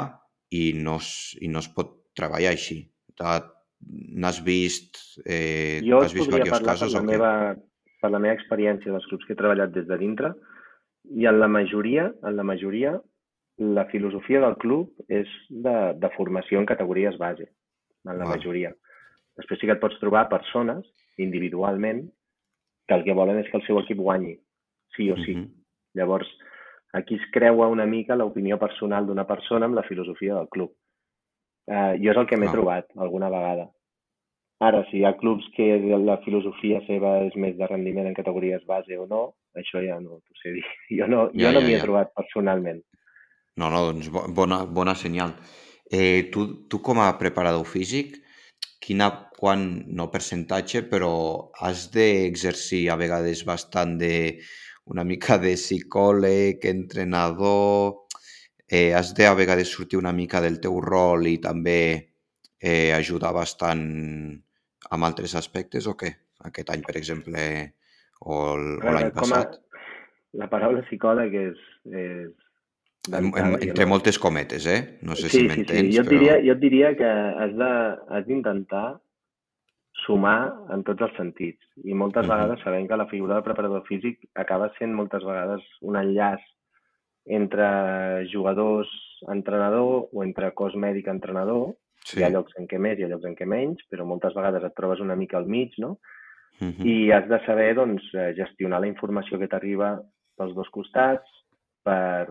i 0.55 0.71
no 0.79 0.97
es, 1.03 1.11
i 1.43 1.49
no 1.51 1.59
es 1.59 1.69
pot 1.75 1.91
treballar 2.17 2.55
així. 2.55 2.79
T'ha- 3.19 3.43
N'has 3.87 4.41
vist, 4.45 4.99
eh, 5.25 5.83
Jo 5.85 6.01
has 6.01 6.15
vist 6.15 6.31
diversos 6.31 6.59
parlar 6.59 6.61
per 6.63 6.67
casos 6.73 6.95
la, 6.95 7.03
meva, 7.05 7.33
per 8.01 8.11
la 8.11 8.21
meva 8.23 8.35
experiència 8.35 8.93
dels 8.93 9.07
clubs 9.11 9.27
que 9.27 9.35
he 9.37 9.39
treballat 9.39 9.75
des 9.75 9.87
de 9.87 9.99
dintre 10.01 10.33
i 11.15 11.27
en 11.29 11.39
la 11.39 11.49
majoria, 11.49 12.09
en 12.25 12.37
la 12.37 12.43
majoria, 12.43 12.97
la 13.59 13.87
filosofia 13.93 14.41
del 14.41 14.57
club 14.61 14.91
és 15.09 15.29
de, 15.49 15.77
de 15.97 16.11
formació 16.17 16.61
en 16.61 16.67
categories 16.69 17.17
base, 17.21 17.49
en 18.05 18.19
la 18.19 18.25
Val. 18.25 18.37
majoria. 18.37 18.73
Després 19.37 19.61
sí 19.61 19.69
que 19.69 19.77
et 19.77 19.83
pots 19.83 19.99
trobar 20.01 20.27
persones, 20.33 20.85
individualment, 21.21 22.05
que 22.89 22.97
el 22.97 23.05
que 23.05 23.17
volen 23.17 23.41
és 23.41 23.49
que 23.51 23.59
el 23.61 23.65
seu 23.67 23.81
equip 23.81 24.01
guanyi, 24.01 24.37
sí 24.97 25.11
o 25.11 25.17
sí. 25.23 25.37
Mhm. 25.37 25.49
Llavors, 25.97 26.29
aquí 26.93 27.17
es 27.17 27.25
creua 27.33 27.69
una 27.69 27.87
mica 27.87 28.17
l'opinió 28.17 28.59
personal 28.59 29.07
d'una 29.07 29.27
persona 29.27 29.67
amb 29.67 29.75
la 29.75 29.87
filosofia 29.89 30.35
del 30.35 30.49
club. 30.49 30.73
Eh, 31.67 31.97
jo 32.03 32.13
és 32.13 32.19
el 32.21 32.27
que 32.31 32.37
m'he 32.39 32.47
Clar. 32.47 32.55
trobat 32.57 32.87
alguna 32.97 33.31
vegada. 33.33 33.69
Ara, 34.65 34.85
si 34.91 35.01
hi 35.01 35.05
ha 35.05 35.17
clubs 35.21 35.45
que 35.57 35.67
la 36.01 36.17
filosofia 36.25 36.79
seva 36.87 37.19
és 37.27 37.35
més 37.37 37.57
de 37.59 37.67
rendiment 37.69 38.07
en 38.09 38.15
categories 38.17 38.63
base 38.69 38.97
o 38.97 39.05
no, 39.11 39.23
això 39.59 39.83
ja 39.85 39.99
no 40.01 40.21
t'ho 40.23 40.39
sé 40.43 40.55
dir. 40.57 40.65
Jo 41.01 41.09
no, 41.13 41.27
Ja, 41.35 41.49
jo 41.49 41.53
no 41.53 41.61
ja, 41.61 41.67
m'hi 41.67 41.75
he 41.75 41.81
ja. 41.81 41.85
trobat 41.85 42.15
personalment. 42.17 42.81
No, 43.61 43.69
no, 43.73 43.83
doncs 43.91 44.09
bo- 44.13 44.27
bona, 44.33 44.63
bona 44.65 44.95
senyal. 44.95 45.35
Eh, 45.91 46.31
tu, 46.33 46.47
tu 46.69 46.81
com 46.83 46.99
a 47.01 47.11
preparador 47.21 47.67
físic, 47.69 48.17
quina, 48.81 49.11
quan, 49.37 49.67
no 49.99 50.09
percentatge, 50.13 50.83
però 50.91 51.13
has 51.61 51.91
d'exercir 51.93 52.87
a 52.91 52.97
vegades 53.01 53.45
bastant 53.49 53.97
de 54.01 54.15
una 54.87 55.05
mica 55.05 55.37
de 55.43 55.55
psicòleg, 55.59 56.65
entrenador, 56.71 58.06
eh, 58.69 58.95
has 58.95 59.15
de 59.15 59.27
a 59.27 59.35
vegades 59.35 59.71
sortir 59.73 59.99
una 59.99 60.13
mica 60.13 60.41
del 60.41 60.61
teu 60.61 60.81
rol 60.81 61.27
i 61.27 61.39
també 61.39 61.79
eh, 62.61 62.93
ajudar 62.95 63.33
bastant 63.37 63.85
amb 64.91 65.05
altres 65.05 65.35
aspectes 65.35 65.87
o 65.87 65.97
què? 65.99 66.13
Aquest 66.47 66.71
any, 66.71 66.83
per 66.87 66.97
exemple, 66.99 67.43
o 68.21 68.57
l'any 68.57 69.11
com 69.15 69.33
a, 69.33 69.45
passat? 69.45 69.61
la 70.37 70.49
paraula 70.53 70.83
psicòleg 70.87 71.35
és, 71.35 71.63
és 71.93 72.35
En, 73.15 73.29
en, 73.39 73.53
jo 73.55 73.59
entre 73.63 73.87
moltes 73.87 74.17
cometes, 74.19 74.65
eh? 74.67 74.99
No 75.07 75.15
sé 75.15 75.29
sí, 75.29 75.37
si 75.37 75.43
sí, 75.45 75.47
m'entens, 75.47 75.93
sí. 75.93 75.95
Jo 75.95 76.03
et, 76.03 76.09
però... 76.09 76.17
diria, 76.19 76.39
jo 76.43 76.55
et 76.57 76.63
diria 76.65 76.89
que 76.99 77.11
has 78.19 78.27
d'intentar 78.27 78.87
sumar 80.05 80.41
en 80.75 80.83
tots 80.87 81.07
els 81.07 81.15
sentits. 81.17 81.63
I 81.85 81.95
moltes 81.95 82.27
Mhm. 82.27 82.33
vegades 82.35 82.65
sabem 82.65 82.89
que 82.89 82.99
la 82.99 83.07
figura 83.07 83.37
de 83.37 83.43
preparador 83.47 83.85
físic 83.87 84.19
acaba 84.35 84.73
sent 84.79 84.93
moltes 84.93 85.23
vegades 85.23 85.63
un 85.83 85.97
enllaç 85.97 86.43
entre 87.27 88.27
jugadors, 88.33 88.89
entrenador 89.33 90.09
o 90.13 90.23
entre 90.25 90.53
cos 90.55 90.77
mèdic, 90.77 91.09
entrenador. 91.09 91.75
Sí. 92.07 92.21
Hi 92.21 92.25
ha 92.27 92.31
llocs 92.31 92.55
en 92.61 92.69
què 92.71 92.79
més, 92.79 92.99
hi 92.99 93.05
ha 93.05 93.09
llocs 93.11 93.27
en 93.27 93.35
què 93.35 93.47
menys, 93.51 93.83
però 93.91 94.05
moltes 94.07 94.35
vegades 94.35 94.63
et 94.63 94.75
trobes 94.79 95.01
una 95.03 95.17
mica 95.19 95.37
al 95.39 95.47
mig, 95.51 95.75
no? 95.83 95.99
Mhm. 96.61 96.87
I 96.87 97.11
has 97.13 97.27
de 97.29 97.39
saber 97.45 97.75
doncs, 97.75 98.03
eh, 98.15 98.33
gestionar 98.37 98.81
la 98.81 98.87
informació 98.89 99.39
que 99.39 99.49
t'arriba 99.49 100.01
pels 100.39 100.55
dos 100.55 100.69
costats, 100.71 101.27
per 101.83 102.29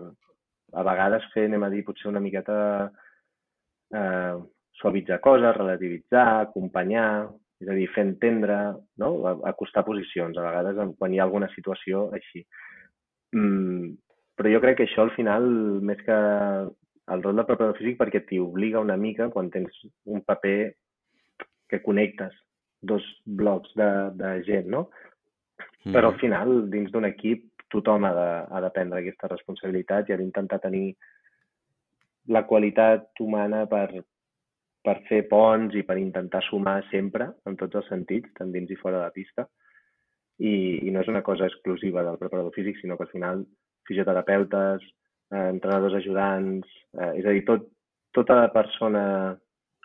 a 0.72 0.82
vegades 0.82 1.24
fer, 1.32 1.44
anem 1.46 1.62
a 1.62 1.70
dir, 1.70 1.84
potser 1.84 2.08
una 2.08 2.20
miqueta 2.20 2.90
eh, 3.94 4.36
suavitzar 4.80 5.20
coses, 5.20 5.56
relativitzar, 5.56 6.40
acompanyar, 6.40 7.28
és 7.60 7.68
a 7.68 7.76
dir, 7.76 7.86
fer 7.94 8.02
entendre, 8.04 8.56
no? 8.98 9.12
A- 9.26 9.38
acostar 9.50 9.84
posicions, 9.84 10.36
a 10.36 10.42
vegades 10.42 10.96
quan 10.98 11.14
hi 11.14 11.20
ha 11.20 11.24
alguna 11.24 11.48
situació 11.54 12.10
així. 12.12 12.44
Mm, 13.32 13.94
però 14.36 14.52
jo 14.52 14.60
crec 14.60 14.78
que 14.78 14.86
això 14.86 15.06
al 15.06 15.14
final, 15.16 15.46
més 15.82 16.00
que 16.04 16.16
el 16.16 17.22
rol 17.22 17.38
de 17.38 17.44
preparador 17.48 17.78
físic, 17.78 17.96
perquè 18.00 18.22
t'hi 18.26 18.40
obliga 18.42 18.82
una 18.82 18.96
mica 19.00 19.30
quan 19.32 19.50
tens 19.50 19.72
un 20.04 20.22
paper 20.26 20.74
que 21.70 21.82
connectes 21.82 22.34
dos 22.82 23.04
blocs 23.24 23.72
de, 23.78 23.90
de 24.18 24.32
gent, 24.46 24.68
no? 24.70 24.88
Però 25.86 26.10
al 26.10 26.14
Mhm. 26.14 26.20
final, 26.20 26.70
dins 26.70 26.90
d'un 26.92 27.06
equip, 27.06 27.44
tothom 27.70 28.04
ha 28.04 28.12
de, 28.14 28.30
ha 28.54 28.60
de 28.60 28.70
prendre 28.70 29.00
aquesta 29.00 29.28
responsabilitat 29.28 30.08
i 30.08 30.12
ha 30.12 30.18
d'intentar 30.18 30.60
tenir 30.60 30.96
la 32.28 32.44
qualitat 32.46 33.08
humana 33.20 33.66
per, 33.66 34.04
per 34.82 34.96
fer 35.08 35.28
ponts 35.28 35.74
i 35.74 35.82
per 35.82 35.96
intentar 35.98 36.42
sumar 36.42 36.82
sempre, 36.90 37.32
en 37.46 37.56
tots 37.56 37.74
els 37.74 37.88
sentits, 37.88 38.32
tant 38.34 38.52
dins 38.52 38.70
i 38.70 38.76
fora 38.76 38.98
de 38.98 39.04
la 39.04 39.14
pista. 39.14 39.46
I, 40.38 40.86
i 40.86 40.90
no 40.90 41.00
és 41.00 41.08
una 41.08 41.22
cosa 41.22 41.46
exclusiva 41.46 42.02
del 42.04 42.18
preparador 42.18 42.52
físic, 42.52 42.78
sinó 42.80 42.96
que 42.96 43.04
al 43.04 43.14
final 43.14 43.46
fisioterapeutes, 43.88 44.84
eh, 45.32 45.48
entrenadors 45.48 45.98
ajudants, 46.00 46.78
eh, 46.98 47.12
és 47.20 47.26
a 47.26 47.34
dir, 47.34 47.44
tot, 47.48 47.68
tota 48.16 48.40
persona 48.54 49.02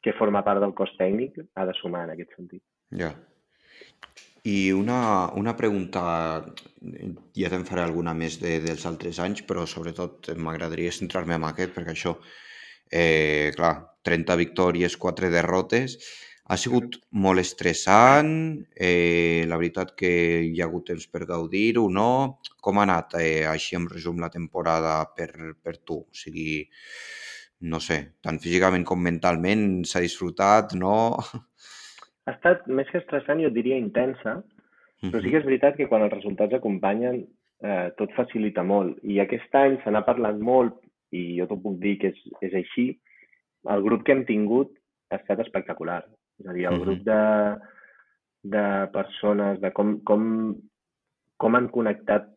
que 0.02 0.16
forma 0.18 0.44
part 0.44 0.62
del 0.64 0.74
cos 0.74 0.94
tècnic 0.98 1.38
ha 1.56 1.66
de 1.68 1.76
sumar 1.78 2.06
en 2.08 2.16
aquest 2.16 2.34
sentit. 2.36 2.64
Ja. 2.98 3.12
I 4.44 4.72
una, 4.74 5.30
una 5.38 5.54
pregunta, 5.54 6.02
ja 7.38 7.50
te'n 7.54 7.66
faré 7.68 7.84
alguna 7.84 8.16
més 8.18 8.40
de, 8.42 8.56
dels 8.64 8.88
altres 8.90 9.20
anys, 9.22 9.44
però 9.46 9.68
sobretot 9.70 10.32
m'agradaria 10.34 10.94
centrar-me 10.96 11.38
en 11.38 11.46
aquest, 11.46 11.76
perquè 11.76 11.94
això, 11.94 12.16
eh, 12.90 13.54
clar, 13.54 13.76
30 14.02 14.40
victòries, 14.42 14.98
4 14.98 15.30
derrotes, 15.30 16.00
ha 16.50 16.58
sigut 16.58 16.98
molt 17.24 17.40
estressant, 17.40 18.32
eh, 18.76 19.46
la 19.48 19.60
veritat 19.62 19.94
que 19.96 20.12
hi 20.48 20.62
ha 20.62 20.68
hagut 20.68 20.88
temps 20.90 21.06
per 21.08 21.26
gaudir-ho, 21.30 21.88
no? 21.90 22.40
Com 22.62 22.80
ha 22.80 22.86
anat, 22.88 23.16
eh, 23.20 23.46
així 23.48 23.78
en 23.78 23.88
resum, 23.90 24.20
la 24.20 24.32
temporada 24.34 24.98
per, 25.16 25.32
per 25.64 25.78
tu? 25.78 26.02
O 26.02 26.22
sigui, 26.24 26.64
no 27.72 27.80
sé, 27.80 28.00
tant 28.26 28.40
físicament 28.42 28.84
com 28.88 29.02
mentalment 29.02 29.86
s'ha 29.86 30.02
disfrutat, 30.04 30.74
no? 30.76 30.96
Ha 32.26 32.34
estat, 32.36 32.68
més 32.68 32.90
que 32.92 33.00
estressant, 33.02 33.40
jo 33.42 33.50
diria 33.54 33.78
intensa, 33.82 34.42
però 35.02 35.22
sí 35.22 35.32
que 35.34 35.40
és 35.40 35.46
veritat 35.48 35.78
que 35.78 35.88
quan 35.90 36.04
els 36.06 36.14
resultats 36.14 36.54
acompanyen, 36.54 37.24
eh, 37.66 37.90
tot 37.98 38.14
facilita 38.18 38.64
molt. 38.64 39.00
I 39.02 39.20
aquest 39.24 39.56
any 39.58 39.80
se 39.84 39.94
n'ha 39.94 40.04
parlat 40.06 40.38
molt, 40.38 40.78
i 41.12 41.38
jo 41.40 41.48
t'ho 41.50 41.58
puc 41.64 41.80
dir 41.82 41.98
que 42.02 42.12
és, 42.14 42.20
és 42.46 42.54
així, 42.62 42.88
el 43.74 43.84
grup 43.86 44.06
que 44.06 44.14
hem 44.16 44.26
tingut 44.26 44.74
ha 45.12 45.20
estat 45.20 45.42
espectacular. 45.44 46.04
És 46.42 46.48
a 46.50 46.54
dir, 46.58 46.66
el 46.68 46.80
grup 46.82 47.04
de, 47.06 47.22
de 48.56 48.66
persones, 48.94 49.60
de 49.62 49.72
com, 49.78 50.00
com, 50.08 50.24
com 51.38 51.56
han 51.58 51.70
connectat 51.74 52.28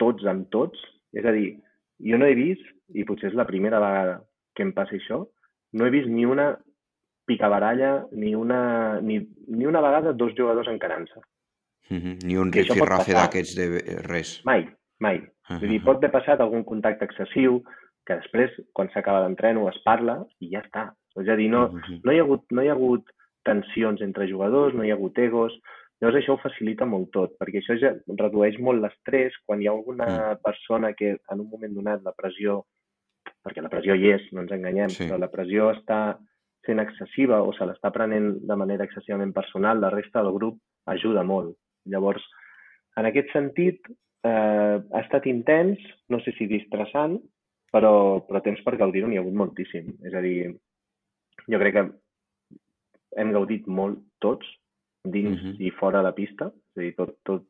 tots 0.00 0.24
amb 0.30 0.48
tots. 0.54 0.80
És 1.14 1.24
a 1.28 1.32
dir, 1.36 1.58
jo 2.02 2.18
no 2.18 2.26
he 2.26 2.34
vist, 2.38 2.64
i 2.96 3.04
potser 3.04 3.30
és 3.30 3.36
la 3.38 3.46
primera 3.48 3.78
vegada 3.82 4.22
que 4.56 4.64
em 4.64 4.72
passa 4.74 4.96
això, 4.96 5.22
no 5.74 5.86
he 5.86 5.92
vist 5.94 6.08
ni 6.08 6.24
una 6.26 6.54
picabaralla, 7.26 8.04
ni 8.12 8.34
una, 8.36 9.00
ni, 9.00 9.18
ni 9.48 9.66
una 9.66 9.80
vegada 9.80 10.12
dos 10.12 10.34
jugadors 10.36 10.68
encarant-se. 10.68 11.20
Mhm, 11.90 12.18
Ni 12.24 12.36
un 12.40 12.52
rifirrafe 12.52 13.12
d'aquests 13.12 13.54
de 13.56 13.96
res. 14.08 14.38
Mai, 14.44 14.66
mai. 15.00 15.20
Vull 15.48 15.68
dir, 15.68 15.82
pot 15.84 15.98
haver 16.00 16.10
passat 16.12 16.40
algun 16.40 16.64
contacte 16.64 17.04
excessiu, 17.04 17.62
que 18.04 18.16
després, 18.20 18.52
quan 18.76 18.90
s'acaba 18.92 19.22
l'entreno, 19.24 19.66
es 19.70 19.78
parla 19.84 20.18
i 20.40 20.50
ja 20.52 20.60
està. 20.64 20.90
És 21.16 21.28
a 21.28 21.36
dir, 21.36 21.48
no, 21.50 21.68
Mhm. 21.68 22.00
no, 22.04 22.12
hi 22.12 22.18
ha 22.18 22.22
hagut, 22.24 22.44
no 22.50 22.62
hi 22.62 22.68
ha 22.68 22.72
hagut 22.76 23.04
tensions 23.44 24.02
entre 24.02 24.28
jugadors, 24.30 24.74
no 24.74 24.84
hi 24.84 24.90
ha 24.92 24.98
hagut 24.98 25.18
egos, 25.22 25.54
llavors 26.00 26.18
això 26.20 26.34
ho 26.34 26.42
facilita 26.42 26.86
molt 26.88 27.10
tot, 27.14 27.34
perquè 27.40 27.60
això 27.60 27.76
ja 27.80 27.94
redueix 28.18 28.58
molt 28.58 28.82
l'estrès 28.82 29.36
quan 29.46 29.62
hi 29.62 29.68
ha 29.68 29.74
alguna 29.74 30.36
persona 30.44 30.92
que 30.98 31.14
en 31.16 31.40
un 31.40 31.48
moment 31.50 31.74
donat 31.76 32.04
la 32.04 32.14
pressió, 32.16 32.62
perquè 33.44 33.62
la 33.62 33.72
pressió 33.72 33.96
hi 33.96 34.10
és, 34.12 34.28
no 34.32 34.42
ens 34.44 34.52
enganyem, 34.52 34.90
Sí. 34.90 35.04
però 35.06 35.18
la 35.20 35.30
pressió 35.30 35.70
està 35.72 36.18
sent 36.64 36.80
excessiva 36.80 37.42
o 37.42 37.52
se 37.52 37.66
l'està 37.68 37.92
prenent 37.92 38.38
de 38.48 38.56
manera 38.56 38.84
excessivament 38.84 39.34
personal, 39.36 39.80
la 39.80 39.90
resta 39.92 40.22
del 40.22 40.32
grup 40.32 40.58
ajuda 40.86 41.22
molt. 41.22 41.56
Llavors, 41.84 42.24
en 42.96 43.06
aquest 43.06 43.30
sentit, 43.32 43.80
eh, 44.24 44.80
ha 44.80 45.00
estat 45.00 45.26
intens, 45.26 45.78
no 46.08 46.20
sé 46.20 46.32
si 46.38 46.46
distressant, 46.46 47.18
però, 47.72 48.24
però 48.26 48.40
temps 48.42 48.62
per 48.64 48.76
gaudir-ho 48.80 49.08
n'hi 49.08 49.18
ha 49.18 49.20
hagut 49.20 49.34
moltíssim. 49.34 49.92
És 50.06 50.14
a 50.14 50.22
dir, 50.24 50.54
jo 51.50 51.58
crec 51.58 51.74
que 51.74 51.84
hem 53.16 53.32
gaudit 53.32 53.66
molt 53.66 53.98
tots, 54.20 54.46
dins 55.04 55.42
Mhm. 55.42 55.60
i 55.60 55.70
fora 55.70 55.98
de 55.98 56.04
la 56.04 56.14
pista, 56.14 56.46
és 56.46 56.76
a 56.78 56.80
dir, 56.80 56.94
tot, 56.96 57.16
tot, 57.22 57.44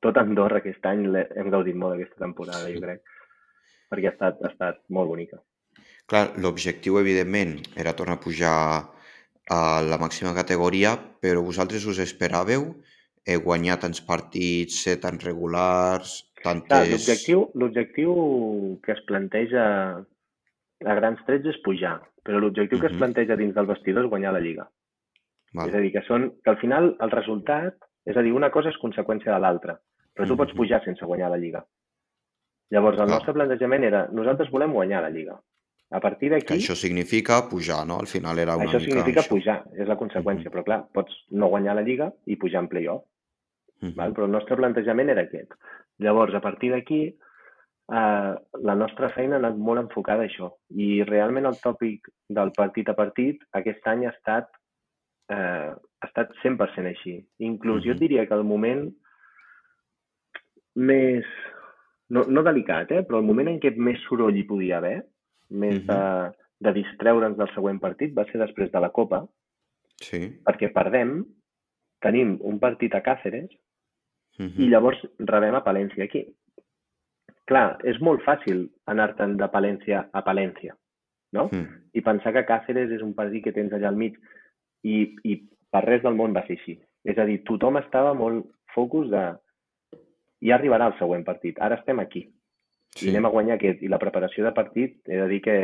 tot 0.00 0.16
Andorra 0.16 0.58
aquest 0.58 0.84
any 0.86 1.04
hem 1.36 1.50
gaudit 1.50 1.76
molt 1.76 1.96
d'aquesta 1.96 2.24
temporada, 2.24 2.72
jo 2.72 2.80
crec, 2.80 3.02
perquè 3.90 4.08
ha 4.08 4.14
estat, 4.14 4.42
ha 4.42 4.48
estat 4.48 4.80
molt 4.88 5.08
bonica. 5.08 5.42
Clar, 6.06 6.38
l'objectiu, 6.38 6.98
evidentment, 6.98 7.60
era 7.76 7.92
tornar 7.92 8.16
a 8.16 8.20
pujar 8.20 8.56
a 9.50 9.82
la 9.82 9.98
màxima 9.98 10.34
categoria, 10.34 10.96
però 11.20 11.42
vosaltres 11.42 11.84
us 11.86 11.98
esperàveu 11.98 12.74
eh, 13.26 13.36
guanyar 13.36 13.78
tants 13.82 14.00
partits, 14.00 14.82
ser 14.82 14.96
tan 15.02 15.18
regulars, 15.22 16.32
tantes... 16.42 16.92
L'objectiu 16.92 17.50
l'objectiu 17.54 18.78
que 18.84 18.94
es 18.94 19.02
planteja 19.06 19.64
a 20.84 20.94
grans 20.98 21.22
trets 21.26 21.48
és 21.50 21.58
pujar, 21.64 21.98
però 22.22 22.40
l'objectiu 22.40 22.78
uh 22.78 22.82
-huh. 22.82 22.88
que 22.88 22.94
es 22.94 22.98
planteja 22.98 23.36
dins 23.36 23.54
del 23.54 23.66
vestidor 23.66 24.04
és 24.04 24.10
guanyar 24.10 24.32
la 24.32 24.40
Lliga. 24.40 24.68
Val. 25.54 25.68
És 25.68 25.74
a 25.74 25.80
dir, 25.80 25.92
que, 25.92 26.02
són, 26.06 26.30
que 26.42 26.50
al 26.50 26.58
final 26.58 26.94
el 27.00 27.10
resultat, 27.10 27.76
és 28.06 28.16
a 28.16 28.22
dir, 28.22 28.32
una 28.32 28.50
cosa 28.50 28.70
és 28.72 28.78
conseqüència 28.82 29.32
de 29.32 29.40
l'altra, 29.40 29.78
però 30.14 30.26
tu 30.26 30.32
uh 30.32 30.36
-huh. 30.36 30.38
pots 30.44 30.54
pujar 30.54 30.82
sense 30.84 31.04
guanyar 31.04 31.30
la 31.30 31.38
Lliga. 31.38 31.64
Llavors, 32.70 32.98
el 32.98 33.06
Clar. 33.06 33.18
nostre 33.18 33.32
plantejament 33.32 33.84
era, 33.84 34.08
nosaltres 34.10 34.50
volem 34.50 34.72
guanyar 34.72 35.02
la 35.02 35.10
Lliga. 35.10 35.40
A 35.90 36.00
partir 36.00 36.30
d'aquí... 36.32 36.54
Això 36.54 36.74
significa 36.74 37.48
pujar, 37.48 37.84
no? 37.86 38.00
Al 38.02 38.08
final 38.10 38.38
era 38.42 38.56
una 38.56 38.64
això 38.64 38.80
mica... 38.80 38.90
significa 38.90 39.20
això. 39.20 39.28
pujar, 39.28 39.58
és 39.74 39.86
la 39.86 39.96
conseqüència, 39.96 40.48
uh 40.48 40.50
-huh. 40.50 40.54
però 40.56 40.64
clar, 40.64 40.80
pots 40.92 41.12
no 41.30 41.48
guanyar 41.48 41.76
la 41.76 41.82
Lliga 41.82 42.12
i 42.26 42.36
pujar 42.36 42.62
en 42.62 42.68
play-off. 42.68 43.04
Uh 43.82 43.88
-huh. 43.88 43.94
val? 43.94 44.12
Però 44.12 44.24
el 44.24 44.32
nostre 44.32 44.56
plantejament 44.56 45.08
era 45.10 45.22
aquest. 45.22 45.54
Llavors, 45.98 46.34
a 46.34 46.40
partir 46.40 46.72
d'aquí, 46.72 47.16
eh, 47.92 48.34
la 48.62 48.74
nostra 48.74 49.10
feina 49.10 49.36
ha 49.36 49.38
anat 49.38 49.56
molt 49.56 49.80
enfocada 49.80 50.22
a 50.22 50.26
això. 50.26 50.52
I 50.70 51.02
realment 51.04 51.46
el 51.46 51.58
tòpic 51.62 52.08
del 52.28 52.50
partit 52.56 52.88
a 52.88 52.94
partit 52.94 53.42
aquest 53.52 53.86
any 53.86 54.06
ha 54.06 54.10
estat, 54.10 54.48
eh, 55.30 55.72
ha 55.74 56.06
estat 56.06 56.32
100% 56.42 56.92
així. 56.92 57.18
Inclús 57.38 57.82
uh 57.82 57.84
-huh. 57.84 57.94
jo 57.94 57.98
diria 57.98 58.26
que 58.26 58.34
el 58.34 58.44
moment 58.44 58.94
més, 60.74 61.24
no, 62.08 62.24
no 62.28 62.42
delicat, 62.42 62.90
eh, 62.92 63.02
però 63.02 63.18
el 63.18 63.26
moment 63.26 63.48
en 63.48 63.60
què 63.60 63.74
més 63.76 64.00
soroll 64.08 64.36
hi 64.36 64.44
podia 64.44 64.78
haver, 64.78 65.04
més 65.50 65.78
uh 65.78 65.86
-huh. 65.86 66.30
de, 66.30 66.36
de 66.60 66.72
distreure'ns 66.72 67.36
del 67.36 67.54
següent 67.54 67.80
partit, 67.80 68.14
va 68.14 68.24
ser 68.24 68.40
després 68.40 68.70
de 68.70 68.80
la 68.80 68.90
Copa, 68.90 69.26
sí. 70.00 70.40
perquè 70.44 70.72
perdem, 70.72 71.24
tenim 72.00 72.38
un 72.40 72.58
partit 72.58 72.94
a 72.94 73.02
Càceres 73.02 73.48
Uh 74.38 74.46
-huh. 74.46 74.60
i 74.60 74.68
llavors 74.68 74.98
rebem 75.18 75.54
a 75.54 75.64
Palència 75.64 76.04
aquí. 76.04 76.26
Clar, 77.46 77.78
és 77.84 77.98
molt 78.00 78.22
fàcil 78.22 78.68
anar-te'n 78.84 79.36
de 79.36 79.48
Palència 79.48 80.08
a 80.12 80.22
Palència, 80.22 80.76
no? 81.32 81.48
-huh. 81.48 81.66
I 81.92 82.00
pensar 82.00 82.32
que 82.32 82.44
Càceres 82.44 82.90
és 82.90 83.02
un 83.02 83.14
partit 83.14 83.44
que 83.44 83.52
tens 83.52 83.72
allà 83.72 83.88
al 83.88 83.96
mig 83.96 84.14
i, 84.86 84.96
i 85.24 85.36
per 85.72 85.82
res 85.86 86.04
del 86.04 86.16
món 86.18 86.34
va 86.36 86.44
ser 86.46 86.58
així. 86.58 86.76
És 87.06 87.18
a 87.18 87.26
dir, 87.28 87.40
tothom 87.48 87.78
estava 87.80 88.14
molt 88.18 88.46
focus 88.74 89.10
de 89.12 89.24
ja 90.46 90.56
arribarà 90.58 90.90
el 90.90 90.98
següent 90.98 91.24
partit, 91.26 91.58
ara 91.62 91.78
estem 91.80 92.00
aquí 92.02 92.26
sí. 92.94 93.06
i 93.06 93.12
anem 93.12 93.28
a 93.28 93.32
guanyar 93.34 93.56
aquest. 93.56 93.82
I 93.82 93.90
la 93.92 94.00
preparació 94.02 94.44
de 94.46 94.54
partit, 94.56 94.98
he 95.08 95.20
de 95.22 95.28
dir 95.32 95.40
que 95.44 95.56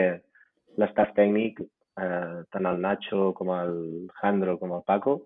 l'estaf 0.81 1.13
tècnic, 1.19 1.61
eh, 2.01 2.39
tant 2.55 2.69
el 2.71 2.81
Nacho 2.81 3.33
com 3.39 3.53
el 3.55 3.77
Jandro 4.21 4.59
com 4.63 4.75
el 4.79 4.87
Paco, 4.87 5.21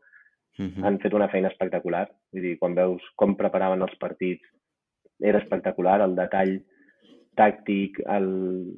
Uh 0.59 0.65
-huh. 0.65 0.85
han 0.87 0.99
fet 0.99 1.13
una 1.13 1.29
feina 1.29 1.49
espectacular. 1.49 2.09
Vull 2.33 2.43
dir, 2.43 2.59
quan 2.59 2.75
veus 2.75 3.03
com 3.15 3.37
preparaven 3.37 3.83
els 3.83 3.95
partits, 4.01 4.41
era 5.21 5.39
espectacular, 5.39 6.01
el 6.01 6.15
detall 6.17 6.63
tàctic, 7.37 8.01
el, 8.09 8.73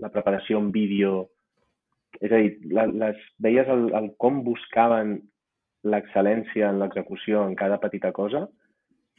la 0.00 0.08
preparació 0.08 0.58
en 0.58 0.72
vídeo... 0.72 1.28
És 2.20 2.32
a 2.32 2.38
dir, 2.38 2.56
la, 2.74 2.86
les, 2.86 3.20
veies 3.42 3.68
el, 3.72 3.88
el 3.96 4.10
com 4.20 4.42
buscaven 4.44 5.20
l'excel·lència 5.82 6.68
en 6.70 6.78
l'execució 6.78 7.46
en 7.46 7.56
cada 7.58 7.80
petita 7.82 8.12
cosa 8.12 8.46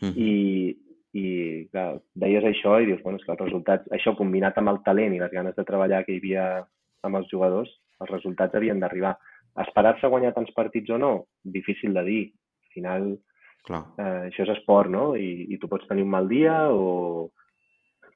-huh. 0.01 0.13
i, 0.15 0.75
i 1.13 1.25
clar, 1.71 1.97
veies 2.19 2.45
això 2.47 2.77
i 2.81 2.87
dius, 2.89 3.01
bueno, 3.03 3.19
és 3.19 3.25
que 3.25 3.33
els 3.35 3.43
resultats, 3.45 3.89
això 3.95 4.15
combinat 4.17 4.57
amb 4.57 4.73
el 4.73 4.81
talent 4.85 5.15
i 5.15 5.21
les 5.21 5.33
ganes 5.33 5.55
de 5.55 5.65
treballar 5.67 6.03
que 6.05 6.15
hi 6.15 6.21
havia 6.21 6.47
amb 7.03 7.19
els 7.19 7.29
jugadors, 7.31 7.69
els 8.01 8.11
resultats 8.11 8.55
havien 8.55 8.79
d'arribar. 8.79 9.15
Esperar-se 9.63 10.07
a 10.07 10.09
guanyar 10.09 10.33
tants 10.33 10.53
partits 10.55 10.89
o 10.89 10.97
no? 10.97 11.13
Difícil 11.43 11.93
de 11.93 12.03
dir. 12.07 12.23
Al 12.63 12.73
final, 12.73 13.03
Clar. 13.67 13.83
eh, 14.01 14.29
això 14.31 14.47
és 14.47 14.53
esport, 14.55 14.89
no? 14.89 15.13
I, 15.15 15.45
I 15.53 15.59
tu 15.61 15.69
pots 15.69 15.87
tenir 15.87 16.03
un 16.07 16.13
mal 16.15 16.27
dia 16.27 16.55
o 16.73 17.29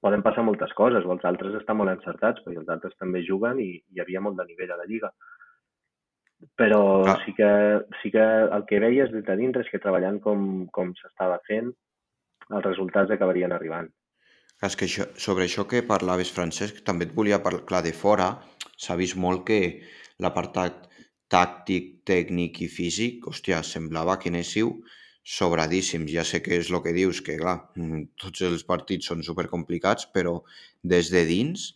poden 0.01 0.23
passar 0.25 0.45
moltes 0.45 0.73
coses, 0.77 1.05
o 1.05 1.13
els 1.15 1.25
altres 1.25 1.57
estan 1.60 1.79
molt 1.79 1.93
encertats, 1.93 2.43
perquè 2.45 2.62
els 2.62 2.71
altres 2.73 2.95
també 3.01 3.23
juguen 3.25 3.60
i 3.63 3.69
hi 3.77 4.01
havia 4.03 4.21
molt 4.23 4.39
de 4.39 4.45
nivell 4.49 4.73
a 4.73 4.79
la 4.79 4.88
Lliga. 4.89 5.12
Però 6.57 6.81
Clar. 7.03 7.17
sí 7.25 7.33
que, 7.38 7.51
sí 8.01 8.12
que 8.13 8.25
el 8.57 8.65
que 8.69 8.81
veies 8.83 9.12
des 9.13 9.25
de 9.25 9.38
dintre 9.39 9.63
és 9.65 9.71
que 9.73 9.81
treballant 9.81 10.19
com, 10.21 10.67
com 10.73 10.93
s'estava 10.99 11.39
fent, 11.47 11.71
els 12.49 12.65
resultats 12.65 13.13
acabarien 13.13 13.55
arribant. 13.55 13.89
És 14.63 14.77
que 14.77 14.86
això, 14.89 15.05
sobre 15.21 15.45
això 15.45 15.67
que 15.69 15.83
parlaves, 15.86 16.33
Francesc, 16.33 16.83
també 16.86 17.05
et 17.05 17.13
volia 17.17 17.41
parlar, 17.43 17.65
clar, 17.69 17.83
de 17.86 17.93
fora 17.93 18.31
s'ha 18.77 18.97
vist 18.97 19.17
molt 19.17 19.43
que 19.49 19.60
l'apartat 20.21 20.88
tàctic, 21.29 21.99
tècnic 22.07 22.62
i 22.65 22.69
físic, 22.71 23.27
hòstia, 23.29 23.62
semblava 23.65 24.17
que 24.21 24.31
anéssiu 24.33 24.77
sobradíssims. 25.27 26.11
Ja 26.13 26.23
sé 26.23 26.39
que 26.43 26.55
és 26.61 26.71
el 26.71 26.79
que 26.85 26.95
dius, 26.95 27.19
que 27.25 27.35
clar, 27.39 27.57
mm, 27.75 28.15
tots 28.23 28.45
els 28.47 28.63
partits 28.63 29.09
són 29.11 29.23
supercomplicats, 29.27 30.07
però 30.15 30.39
des 30.83 31.11
de 31.11 31.25
dins 31.27 31.73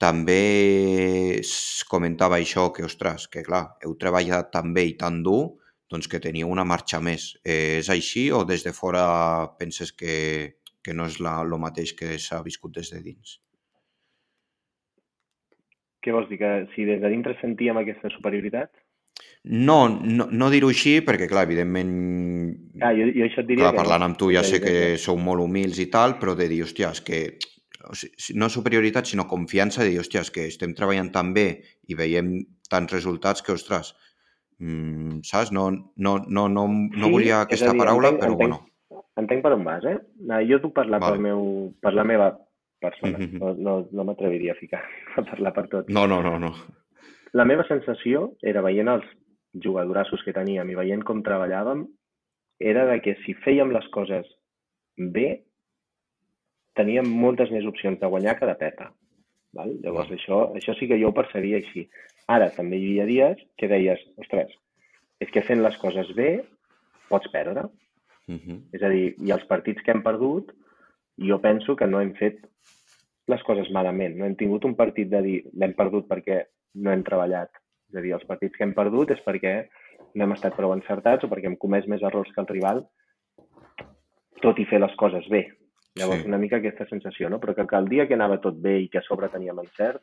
també 0.00 1.38
es 1.38 1.84
comentava 1.88 2.38
això, 2.40 2.70
que 2.72 2.84
ostres, 2.84 3.28
que 3.28 3.44
clar, 3.44 3.76
heu 3.84 3.96
treballat 4.00 4.50
tan 4.52 4.72
bé 4.76 4.86
i 4.92 4.96
tan 4.96 5.22
dur, 5.22 5.56
doncs 5.90 6.08
que 6.08 6.20
teniu 6.20 6.48
una 6.48 6.64
marxa 6.64 7.00
més. 7.00 7.36
Eh, 7.44 7.78
és 7.80 7.88
així 7.92 8.30
o 8.32 8.44
des 8.44 8.64
de 8.64 8.72
fora 8.72 9.04
penses 9.58 9.92
que, 9.92 10.56
que 10.82 10.94
no 10.94 11.06
és 11.06 11.20
el 11.20 11.58
mateix 11.60 11.92
que 11.92 12.18
s'ha 12.18 12.42
viscut 12.42 12.74
des 12.74 12.90
de 12.90 13.02
dins? 13.02 13.38
Què 16.02 16.12
vols 16.12 16.28
dir? 16.30 16.38
Que 16.38 16.66
si 16.74 16.84
des 16.84 17.00
de 17.02 17.08
dintre 17.10 17.34
sentíem 17.40 17.76
aquesta 17.76 18.10
superioritat? 18.14 18.70
No, 19.46 19.88
no, 19.88 20.26
no 20.34 20.48
dir-ho 20.50 20.68
així, 20.72 20.96
perquè, 21.06 21.28
clar, 21.30 21.44
evidentment... 21.46 21.92
Ah, 22.82 22.90
jo, 22.96 23.04
jo 23.14 23.26
això 23.28 23.44
et 23.44 23.46
diria 23.46 23.68
Clar, 23.68 23.74
que 23.76 23.78
parlant 23.78 24.02
no. 24.02 24.08
amb 24.10 24.18
tu 24.18 24.32
ja 24.34 24.42
sé 24.42 24.58
que 24.62 24.96
sou 24.98 25.20
molt 25.22 25.44
humils 25.44 25.78
i 25.78 25.86
tal, 25.92 26.16
però 26.18 26.34
de 26.34 26.48
dir, 26.50 26.64
hòstia, 26.64 26.90
és 26.90 27.00
que... 27.06 27.20
o 27.86 27.94
sigui, 27.94 28.34
no 28.40 28.48
superioritat, 28.50 29.06
sinó 29.06 29.28
confiança, 29.30 29.84
de 29.84 29.92
dir, 29.92 30.00
hòstia, 30.02 30.24
és 30.26 30.32
que 30.34 30.48
estem 30.50 30.74
treballant 30.74 31.12
tan 31.14 31.30
bé 31.36 31.46
i 31.86 31.94
veiem 31.94 32.32
tants 32.68 32.90
resultats 32.92 33.44
que, 33.46 33.54
ostres, 33.54 33.92
mm, 34.58 35.20
saps? 35.22 35.52
No, 35.54 35.68
no, 35.70 36.16
no, 36.26 36.48
no, 36.48 36.64
no 36.66 37.06
Sí, 37.06 37.12
volia 37.12 37.44
aquesta 37.44 37.70
dir, 37.70 37.78
paraula, 37.84 38.10
entenc, 38.16 38.24
però 38.24 38.34
entenc, 38.34 38.42
bueno. 38.42 39.04
entenc 39.22 39.44
per 39.46 39.52
on 39.54 39.62
vas, 39.68 39.86
eh? 39.86 39.94
Ah, 40.26 40.40
Jo 40.42 40.58
puc 40.64 40.74
parlar 40.74 40.98
Vale. 41.04 41.14
pel 41.14 41.22
meu, 41.28 41.46
per 41.80 41.94
la 41.94 42.02
meva 42.04 42.32
persona, 42.82 43.18
Mhm. 43.22 43.38
no, 43.38 43.54
no, 43.54 43.76
no 43.92 44.04
m'atreviria 44.10 44.52
a 44.52 44.58
ficar, 44.58 44.82
a 45.16 45.22
parlar 45.22 45.54
per 45.54 45.68
tots. 45.68 45.88
No, 45.94 46.08
no, 46.10 46.18
no, 46.20 46.34
no. 46.42 46.50
La 47.36 47.44
meva 47.44 47.66
sensació 47.68 48.30
era 48.42 48.62
veient 48.64 48.88
els 48.88 49.06
jugadorassos 49.64 50.22
que 50.24 50.34
teníem 50.36 50.70
i 50.72 50.76
veient 50.78 51.02
com 51.04 51.24
treballàvem, 51.24 51.84
era 52.60 52.86
de 52.88 53.00
que 53.04 53.16
si 53.24 53.34
fèiem 53.44 53.72
les 53.74 53.88
coses 53.92 54.28
bé, 54.96 55.42
teníem 56.76 57.08
moltes 57.24 57.52
més 57.52 57.66
opcions 57.68 58.00
de 58.00 58.08
guanyar 58.12 58.36
que 58.38 58.48
de 58.48 58.56
perdre. 58.60 58.88
Val? 59.56 59.74
Llavors, 59.84 60.12
això, 60.12 60.40
això 60.56 60.74
sí 60.78 60.88
que 60.88 60.98
jo 61.00 61.10
ho 61.10 61.16
percebia 61.16 61.60
així. 61.60 61.86
Ara, 62.32 62.48
també 62.56 62.80
hi 62.80 62.96
havia 63.00 63.36
dies 63.36 63.44
que 63.60 63.68
deies, 63.72 64.00
ostres, 64.22 64.52
és 65.20 65.32
que 65.32 65.44
fent 65.44 65.62
les 65.64 65.76
coses 65.82 66.12
bé 66.16 66.30
pots 67.10 67.28
perdre. 67.32 67.68
Mhm. 68.26 68.60
És 68.74 68.82
a 68.82 68.90
dir, 68.90 69.14
i 69.22 69.32
els 69.32 69.44
partits 69.46 69.82
que 69.82 69.92
hem 69.92 70.02
perdut, 70.02 70.52
jo 71.16 71.40
penso 71.40 71.76
que 71.76 71.86
no 71.86 72.00
hem 72.00 72.12
fet 72.18 72.40
les 73.28 73.42
coses 73.42 73.70
malament. 73.70 74.16
No 74.16 74.26
hem 74.26 74.36
tingut 74.36 74.64
un 74.64 74.74
partit 74.74 75.08
de 75.10 75.22
dir 75.22 75.38
l'hem 75.54 75.72
perdut 75.78 76.08
perquè 76.08 76.44
no 76.76 76.92
hem 76.92 77.02
treballat. 77.06 77.50
És 77.90 77.98
a 77.98 78.04
dir, 78.04 78.14
els 78.16 78.26
partits 78.28 78.56
que 78.56 78.64
hem 78.66 78.74
perdut 78.76 79.12
és 79.14 79.22
perquè 79.24 79.56
no 80.14 80.24
hem 80.24 80.34
estat 80.36 80.56
prou 80.56 80.74
encertats 80.74 81.24
o 81.24 81.30
perquè 81.30 81.50
hem 81.50 81.58
comès 81.60 81.86
més 81.90 82.02
errors 82.04 82.32
que 82.34 82.42
el 82.42 82.50
rival, 82.50 82.82
tot 84.42 84.58
i 84.60 84.66
fer 84.68 84.80
les 84.82 84.94
coses 85.00 85.28
bé. 85.32 85.46
Llavors, 85.96 86.22
Sí. 86.22 86.28
una 86.28 86.38
mica 86.38 86.58
aquesta 86.58 86.84
sensació, 86.90 87.30
no? 87.32 87.40
Però 87.40 87.54
que, 87.56 87.64
que 87.66 87.76
el 87.76 87.88
dia 87.88 88.06
que 88.06 88.14
anava 88.14 88.40
tot 88.40 88.58
bé 88.60 88.78
i 88.82 88.88
que 88.92 88.98
a 88.98 89.06
sobre 89.06 89.30
teníem 89.32 89.58
encert, 89.62 90.02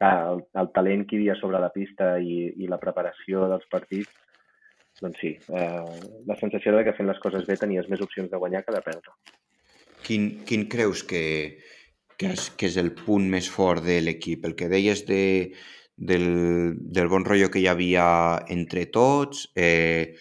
el, 0.00 0.42
el 0.60 0.68
talent 0.76 1.06
que 1.06 1.16
hi 1.16 1.20
havia 1.22 1.36
sobre 1.40 1.60
la 1.62 1.70
pista 1.72 2.18
i, 2.20 2.52
i 2.60 2.68
la 2.68 2.78
preparació 2.78 3.46
dels 3.48 3.64
partits, 3.72 4.12
doncs 5.00 5.20
sí, 5.20 5.32
eh, 5.52 6.10
la 6.26 6.36
sensació 6.40 6.72
era 6.72 6.84
que 6.84 6.94
fent 6.96 7.08
les 7.08 7.20
coses 7.20 7.46
bé 7.48 7.56
tenies 7.56 7.88
més 7.88 8.00
opcions 8.04 8.30
de 8.30 8.40
guanyar 8.40 8.62
que 8.64 8.76
de 8.76 8.82
perdre. 8.84 9.16
Quin, 10.04 10.28
quin 10.48 10.66
creus 10.68 11.02
que, 11.04 11.24
que, 12.16 12.32
és, 12.32 12.50
que 12.56 12.68
és 12.68 12.76
el 12.80 12.92
punt 12.96 13.24
més 13.32 13.48
fort 13.52 13.84
de 13.84 13.98
l'equip? 14.04 14.44
El 14.44 14.54
que 14.56 14.68
deies 14.72 15.04
de, 15.08 15.22
del, 15.96 16.76
del 16.76 17.08
bon 17.08 17.24
rotllo 17.24 17.50
que 17.50 17.62
hi 17.62 17.68
havia 17.70 18.06
entre 18.52 18.86
tots, 18.92 19.46
eh, 19.56 20.16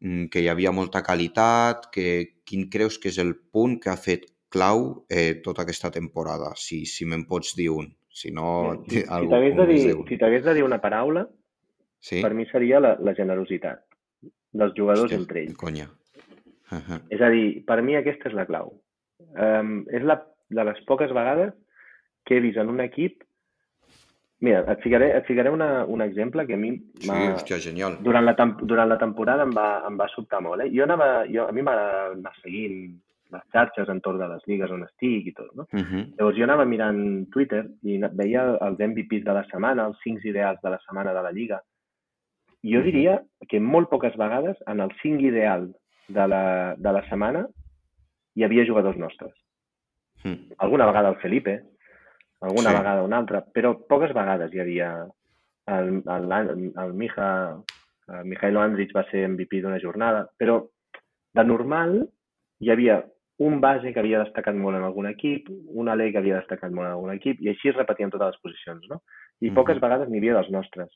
mm, 0.00 0.28
que 0.30 0.42
hi 0.42 0.48
havia 0.48 0.72
molta 0.72 1.02
qualitat, 1.02 1.90
que, 1.94 2.40
quin 2.46 2.68
creus 2.70 2.98
que 2.98 3.10
és 3.10 3.18
el 3.18 3.34
punt 3.52 3.80
que 3.82 3.90
ha 3.90 3.98
fet 3.98 4.26
clau 4.50 5.04
eh, 5.08 5.40
tota 5.44 5.62
aquesta 5.66 5.90
temporada? 5.90 6.54
Si, 6.56 6.84
si 6.86 7.06
me'n 7.06 7.26
pots 7.26 7.54
dir 7.58 7.70
un. 7.74 7.90
Si 8.10 8.32
no, 8.34 8.82
si, 8.88 9.00
si 9.00 9.06
t'hagués 9.06 9.54
de, 9.56 9.66
dir, 9.68 9.82
si 10.08 10.16
de 10.18 10.54
dir 10.54 10.64
una 10.66 10.80
paraula, 10.82 11.28
Sí? 12.00 12.22
per 12.22 12.32
mi 12.34 12.46
seria 12.48 12.80
la, 12.80 12.94
la 13.04 13.14
generositat 13.14 13.84
dels 14.50 14.74
jugadors 14.76 15.10
Hòstia, 15.10 15.20
entre 15.20 15.42
ells. 15.44 15.56
conya. 15.56 15.86
Uh 16.70 16.78
-huh. 16.78 17.00
És 17.10 17.20
a 17.20 17.28
dir, 17.28 17.64
per 17.64 17.82
mi 17.82 17.96
aquesta 17.96 18.28
és 18.28 18.34
la 18.34 18.46
clau. 18.46 18.72
Um, 19.36 19.84
és 19.90 20.02
la, 20.02 20.16
de 20.48 20.64
les 20.64 20.80
poques 20.86 21.12
vegades 21.12 21.52
que 22.24 22.36
he 22.36 22.40
vist 22.40 22.56
en 22.56 22.68
un 22.68 22.80
equip 22.80 23.22
Mira, 24.40 24.62
et 24.72 24.80
ficaré, 24.80 25.10
et 25.18 25.26
ficaré 25.28 25.50
una, 25.52 25.84
un 25.84 26.00
exemple 26.00 26.46
que 26.46 26.54
a 26.54 26.56
mi 26.56 26.70
Sí, 27.00 27.10
hòstia, 27.10 27.58
genial. 27.60 27.98
durant 28.00 28.24
la, 28.24 28.32
durant 28.62 28.88
la 28.88 28.96
temporada 28.98 29.42
em 29.44 29.50
va, 29.52 29.82
em 29.86 29.98
va 30.00 30.06
sobtar 30.08 30.40
molt. 30.40 30.62
Eh? 30.64 30.70
Jo 30.72 30.84
anava, 30.84 31.26
jo, 31.28 31.44
a 31.46 31.52
mi 31.52 31.60
m'agrada 31.62 32.12
anar 32.14 32.32
seguint 32.40 32.94
les 33.30 33.42
xarxes 33.52 33.88
entorn 33.92 34.18
de 34.18 34.26
les 34.26 34.42
lligues 34.48 34.70
on 34.74 34.82
estic 34.82 35.26
i 35.28 35.32
tot, 35.32 35.52
no? 35.54 35.66
Uh 35.72 35.78
-huh. 35.80 36.06
Llavors 36.18 36.36
jo 36.38 36.44
anava 36.44 36.64
mirant 36.64 37.28
Twitter 37.30 37.64
i 37.84 37.98
veia 38.12 38.56
els 38.60 38.78
MVPs 38.80 39.24
de 39.24 39.32
la 39.32 39.44
setmana, 39.44 39.86
els 39.86 39.98
5 40.02 40.24
ideals 40.24 40.58
de 40.62 40.70
la 40.70 40.78
setmana 40.78 41.12
de 41.14 41.22
la 41.22 41.30
Lliga. 41.32 41.60
I 42.62 42.72
jo 42.74 42.78
Mhm. 42.80 42.84
diria 42.84 43.22
que 43.48 43.60
molt 43.60 43.88
poques 43.90 44.16
vegades 44.16 44.56
en 44.66 44.80
el 44.80 44.90
5 45.02 45.20
ideal 45.20 45.72
de 46.08 46.26
la, 46.28 46.74
de 46.76 46.92
la 46.92 47.02
setmana 47.08 47.46
hi 48.34 48.42
havia 48.44 48.64
jugadors 48.66 48.96
nostres. 48.96 49.32
Mm. 50.24 50.52
Alguna 50.58 50.86
vegada 50.86 51.08
el 51.10 51.16
Felipe, 51.16 51.62
alguna 52.40 52.70
Sí. 52.70 52.76
vegada 52.76 53.02
un 53.02 53.12
altre, 53.12 53.42
però 53.54 53.74
poques 53.86 54.12
vegades 54.14 54.52
hi 54.54 54.60
havia 54.60 55.06
el, 55.66 56.02
el, 56.06 56.32
el, 56.32 56.72
el 56.76 56.92
Mija, 56.94 57.56
el 58.08 58.24
Mijailo 58.24 58.60
Andrich 58.60 58.92
va 58.96 59.04
ser 59.10 59.28
MVP 59.28 59.60
d'una 59.62 59.78
jornada, 59.80 60.28
però 60.38 60.62
de 61.34 61.44
normal 61.44 62.08
hi 62.60 62.70
havia 62.70 63.04
un 63.38 63.60
base 63.60 63.92
que 63.92 64.00
havia 64.00 64.18
destacat 64.24 64.54
molt 64.54 64.76
en 64.76 64.82
algun 64.84 65.06
equip, 65.06 65.46
un 65.50 65.88
alè 65.88 66.10
que 66.12 66.18
havia 66.18 66.40
destacat 66.40 66.72
molt 66.72 66.86
en 66.88 66.92
algun 66.92 67.12
equip, 67.14 67.40
i 67.40 67.48
així 67.48 67.68
es 67.70 67.76
repetien 67.76 68.10
totes 68.10 68.34
les 68.34 68.40
posicions, 68.42 68.84
no? 68.90 69.02
I 69.40 69.48
Mhm. 69.50 69.54
poques 69.54 69.80
vegades 69.80 70.08
n'hi 70.10 70.18
havia 70.18 70.34
dels 70.34 70.50
nostres. 70.50 70.90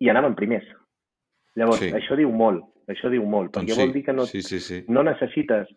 I 0.00 0.08
anaven 0.10 0.34
primers. 0.34 0.66
Llavors, 1.54 1.80
Sí. 1.80 1.90
això 1.92 2.16
diu 2.16 2.30
molt, 2.30 2.64
això 2.88 3.10
diu 3.10 3.24
molt, 3.24 3.52
Doncs 3.52 3.66
perquè 3.66 3.74
sí, 3.74 3.80
vol 3.80 3.92
dir 3.92 4.04
que 4.04 4.12
no, 4.12 4.26
sí, 4.26 4.42
sí, 4.42 4.58
sí. 4.60 4.84
no 4.88 5.02
necessites 5.02 5.68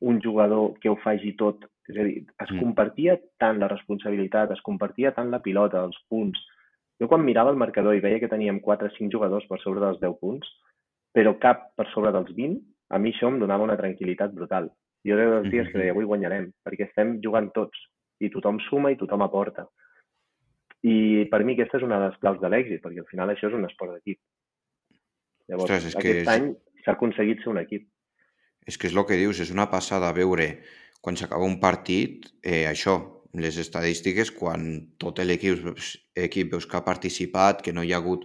un 0.00 0.20
jugador 0.20 0.78
que 0.80 0.88
ho 0.88 0.96
faci 0.96 1.32
tot. 1.36 1.64
És 1.88 1.96
a 1.96 2.02
dir, 2.02 2.24
es 2.26 2.50
Mm. 2.50 2.60
compartia 2.60 3.20
tant 3.38 3.58
la 3.58 3.68
responsabilitat, 3.68 4.50
es 4.50 4.60
compartia 4.60 5.12
tant 5.14 5.30
la 5.30 5.40
pilota, 5.42 5.84
els 5.84 5.96
punts. 6.08 6.38
Jo 7.00 7.08
quan 7.08 7.24
mirava 7.24 7.50
el 7.50 7.56
marcador 7.56 7.94
i 7.94 8.00
veia 8.00 8.18
que 8.18 8.28
teníem 8.28 8.58
4 8.60 8.88
o 8.88 8.90
5 8.90 9.12
jugadors 9.12 9.46
per 9.46 9.60
sobre 9.60 9.80
dels 9.80 10.00
10 10.00 10.18
punts, 10.18 10.48
però 11.14 11.38
cap 11.38 11.74
per 11.76 11.86
sobre 11.92 12.10
dels 12.12 12.34
20, 12.34 12.60
a 12.90 12.98
mi 12.98 13.12
això 13.12 13.28
em 13.28 13.38
donava 13.38 13.64
una 13.64 13.76
tranquil·litat 13.76 14.32
brutal. 14.32 14.70
Jo 15.04 15.14
era 15.14 15.40
dels 15.40 15.50
dies 15.52 15.66
que 15.68 15.74
Mhm. 15.74 15.80
deia, 15.80 15.92
avui 15.92 16.04
guanyarem, 16.04 16.52
perquè 16.64 16.88
estem 16.88 17.20
jugant 17.22 17.52
tots, 17.52 17.78
i 18.18 18.30
tothom 18.30 18.58
suma 18.68 18.90
i 18.90 18.96
tothom 18.96 19.22
aporta. 19.22 19.68
I 20.82 21.26
per 21.30 21.44
mi 21.44 21.54
aquesta 21.54 21.78
és 21.78 21.82
una 21.84 21.98
de 22.00 22.08
les 22.08 22.18
claus 22.18 22.40
de 22.40 22.48
l'èxit, 22.48 22.80
perquè 22.82 22.98
al 22.98 23.06
final 23.06 23.28
això 23.28 23.48
és 23.48 23.54
un 23.54 23.64
esport 23.64 23.92
d'equip. 23.92 24.18
Llavors, 25.48 25.70
Ostres, 25.70 25.86
és 25.86 25.94
que 25.94 26.00
aquest 26.00 26.20
és- 26.20 26.28
any 26.28 26.56
s'ha 26.84 26.92
aconseguit 26.92 27.38
ser 27.38 27.48
un 27.48 27.58
equip. 27.58 27.88
És 28.66 28.76
que 28.78 28.88
és 28.88 28.96
el 28.96 29.04
que 29.06 29.14
dius, 29.14 29.38
és 29.40 29.52
una 29.52 29.70
passada 29.70 30.12
veure 30.12 30.60
quan 31.06 31.14
s'acaba 31.14 31.46
un 31.46 31.60
partit, 31.62 32.24
eh, 32.42 32.64
això, 32.66 32.96
les 33.38 33.54
estadístiques, 33.62 34.32
quan 34.34 34.64
tot 34.98 35.20
l'equip 35.22 35.68
equip 36.18 36.50
veus 36.56 36.66
que 36.66 36.80
ha 36.80 36.82
participat, 36.82 37.62
que 37.62 37.70
no 37.76 37.84
hi 37.86 37.92
ha 37.92 38.00
hagut 38.02 38.24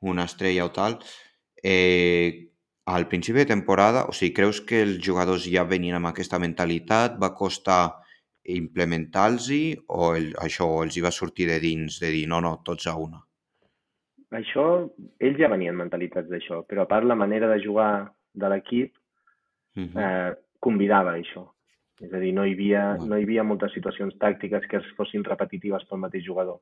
una 0.00 0.24
estrella 0.24 0.64
o 0.64 0.70
tal, 0.72 0.96
eh, 1.62 2.48
al 2.86 3.04
principi 3.12 3.42
de 3.42 3.50
temporada, 3.52 4.06
o 4.08 4.16
sigui, 4.16 4.32
creus 4.32 4.62
que 4.64 4.80
els 4.80 4.96
jugadors 5.04 5.44
ja 5.44 5.66
venien 5.68 5.98
amb 5.98 6.08
aquesta 6.08 6.40
mentalitat, 6.40 7.20
va 7.20 7.34
costar 7.36 8.00
implementar-los 8.48 9.52
o 9.92 10.14
el, 10.16 10.32
això 10.40 10.72
o 10.72 10.80
els 10.86 10.96
hi 10.96 11.04
va 11.04 11.12
sortir 11.12 11.50
de 11.52 11.60
dins, 11.60 12.00
de 12.00 12.16
dir 12.16 12.24
no, 12.32 12.40
no, 12.40 12.56
tots 12.64 12.88
a 12.88 12.96
una? 12.96 13.20
Això, 14.40 14.88
ells 15.20 15.36
ja 15.36 15.52
venien 15.52 15.76
mentalitzats 15.76 16.32
d'això, 16.32 16.64
però 16.64 16.88
a 16.88 16.90
part 16.96 17.04
la 17.04 17.18
manera 17.26 17.52
de 17.52 17.60
jugar 17.60 17.92
de 18.32 18.48
l'equip 18.48 18.96
Uh 19.74 19.84
-huh. 19.84 20.00
eh, 20.04 20.36
convidava 20.60 21.12
a 21.12 21.16
això. 21.16 21.51
És 22.02 22.12
a 22.12 22.18
dir, 22.18 22.32
no 22.34 22.44
hi, 22.44 22.56
havia, 22.56 22.82
no 22.98 23.18
hi 23.18 23.26
havia 23.26 23.44
moltes 23.46 23.74
situacions 23.76 24.16
tàctiques 24.22 24.66
que 24.70 24.80
es 24.80 24.88
fossin 24.96 25.22
repetitives 25.26 25.84
pel 25.88 26.02
mateix 26.02 26.24
jugador. 26.26 26.58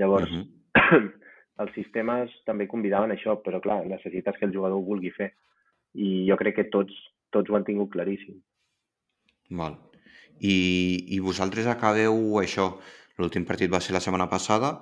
Llavors, 0.00 0.30
Uh 0.30 0.44
-huh. 0.44 1.10
els 1.62 1.72
sistemes 1.74 2.30
també 2.46 2.66
convidaven 2.66 3.10
a 3.10 3.14
això, 3.14 3.36
però 3.44 3.60
clar, 3.60 3.84
necessites 3.86 4.38
que 4.38 4.46
el 4.46 4.54
jugador 4.54 4.78
ho 4.78 4.84
vulgui 4.86 5.10
fer. 5.10 5.32
I 5.94 6.26
jo 6.28 6.36
crec 6.36 6.56
que 6.56 6.70
tots, 6.72 6.92
tots 7.30 7.50
ho 7.50 7.56
han 7.56 7.64
tingut 7.64 7.90
claríssim. 7.90 8.40
Val. 9.50 9.76
I, 10.40 10.54
I 11.14 11.18
vosaltres 11.20 11.66
acabeu 11.66 12.40
això, 12.40 12.78
l'últim 13.18 13.44
partit 13.44 13.70
va 13.70 13.80
ser 13.80 13.92
la 13.92 14.00
setmana 14.00 14.28
passada, 14.30 14.80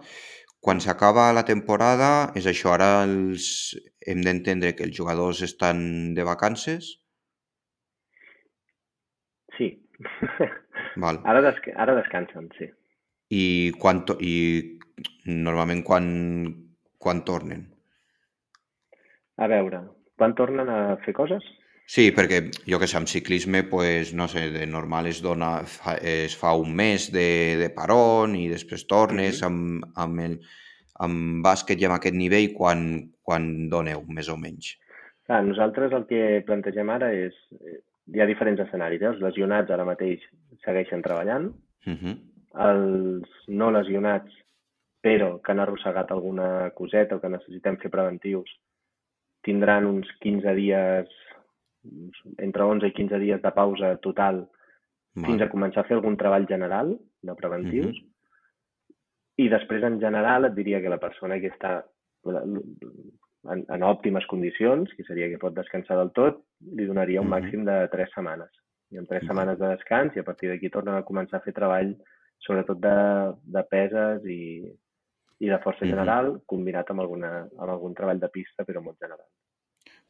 quan 0.60 0.80
s'acaba 0.80 1.32
la 1.32 1.44
temporada, 1.48 2.32
és 2.36 2.46
això, 2.46 2.74
ara 2.76 3.02
els, 3.04 3.74
hem 4.06 4.20
d'entendre 4.22 4.74
que 4.76 4.84
els 4.84 4.96
jugadors 4.96 5.42
estan 5.42 6.14
de 6.14 6.24
vacances, 6.24 7.00
Sí. 9.60 9.70
val. 10.96 11.20
ara, 11.30 11.44
desca 11.44 11.76
ara 11.76 11.94
descansen, 11.98 12.48
sí. 12.56 12.70
I, 13.30 13.44
quan 13.78 14.02
i 14.26 14.34
normalment 15.30 15.84
quan, 15.86 16.06
quan 16.98 17.20
tornen? 17.28 17.68
A 19.40 19.46
veure, 19.48 19.84
quan 20.18 20.34
tornen 20.36 20.68
a 20.68 20.80
fer 21.04 21.14
coses? 21.16 21.44
Sí, 21.90 22.10
perquè 22.14 22.38
jo 22.70 22.78
que 22.78 22.86
sé, 22.86 22.96
amb 23.00 23.08
ciclisme, 23.10 23.64
pues, 23.66 24.12
no 24.14 24.28
sé, 24.30 24.44
de 24.54 24.66
normal 24.70 25.08
es 25.10 25.18
dona, 25.24 25.64
fa, 25.66 25.96
es 25.96 26.36
fa 26.38 26.52
un 26.54 26.74
mes 26.78 27.08
de, 27.10 27.56
de 27.58 27.70
parón 27.74 28.36
i 28.38 28.44
després 28.50 28.86
tornes 28.86 29.40
Mhm. 29.42 29.46
amb, 29.48 29.88
amb, 30.04 30.20
el, 30.26 30.36
amb 31.06 31.42
bàsquet 31.42 31.80
i 31.82 31.88
amb 31.88 31.96
aquest 31.98 32.14
nivell 32.14 32.52
quan, 32.54 33.10
quan 33.26 33.68
doneu, 33.72 34.04
més 34.06 34.28
o 34.30 34.36
menys. 34.36 34.76
Clar, 35.26 35.42
nosaltres 35.46 35.92
el 35.92 36.06
que 36.06 36.42
plantegem 36.46 36.90
ara 36.90 37.10
és... 37.12 37.34
Hi 38.14 38.20
ha 38.20 38.26
diferents 38.26 38.60
escenaris. 38.64 39.02
Eh? 39.02 39.12
Els 39.12 39.22
lesionats 39.24 39.70
ara 39.70 39.86
mateix 39.86 40.22
segueixen 40.64 41.02
treballant. 41.02 41.50
Uh 41.86 41.96
-huh. 41.96 42.16
Els 42.66 43.28
no 43.48 43.70
lesionats, 43.70 44.32
però 45.00 45.40
que 45.40 45.52
han 45.52 45.60
arrossegat 45.60 46.10
alguna 46.10 46.70
coseta 46.74 47.16
o 47.16 47.20
que 47.20 47.28
necessitem 47.28 47.76
fer 47.76 47.90
preventius, 47.90 48.50
tindran 49.42 49.86
uns 49.86 50.08
15 50.20 50.54
dies, 50.54 51.08
entre 52.38 52.62
11 52.64 52.86
i 52.86 52.92
15 52.92 53.18
dies 53.18 53.42
de 53.42 53.52
pausa 53.52 53.96
total 53.96 54.48
fins 55.14 55.40
Val. 55.40 55.46
a 55.46 55.50
començar 55.50 55.80
a 55.80 55.88
fer 55.88 55.96
algun 55.96 56.16
treball 56.16 56.46
general 56.46 56.98
de 57.22 57.34
preventius. 57.34 57.96
I 59.36 59.48
després, 59.48 59.82
en 59.82 59.98
general, 60.00 60.44
et 60.44 60.54
diria 60.54 60.82
que 60.82 60.92
la 60.92 61.00
persona 61.00 61.40
que 61.40 61.48
està 61.48 61.78
en, 63.48 63.64
en 63.68 63.82
òptimes 63.82 64.26
condicions, 64.28 64.90
que 64.96 65.04
seria 65.04 65.28
que 65.30 65.38
pot 65.40 65.54
descansar 65.56 65.96
del 65.96 66.12
tot, 66.12 66.42
li 66.76 66.84
donaria 66.86 67.20
un 67.20 67.28
Mhm. 67.28 67.34
màxim 67.36 67.64
de 67.64 67.88
tres 67.92 68.10
setmanes. 68.14 68.50
I 68.90 68.96
tres 69.06 69.22
Val. 69.22 69.28
setmanes 69.28 69.58
de 69.58 69.68
descans 69.68 70.16
i 70.16 70.18
a 70.20 70.24
partir 70.24 70.48
d'aquí 70.50 70.68
tornen 70.68 70.94
a 70.96 71.04
començar 71.04 71.38
a 71.38 71.44
fer 71.44 71.52
treball 71.54 71.94
sobretot 72.38 72.80
de, 72.80 73.34
de 73.44 73.62
peses 73.70 74.24
i, 74.26 74.64
i 75.40 75.48
de 75.48 75.58
força 75.62 75.84
Mhm. 75.84 75.90
general, 75.90 76.42
combinat 76.46 76.90
amb, 76.90 77.00
alguna, 77.00 77.48
amb 77.58 77.70
algun 77.70 77.94
treball 77.94 78.18
de 78.20 78.28
pista, 78.28 78.64
però 78.64 78.82
molt 78.82 78.98
general. 78.98 79.26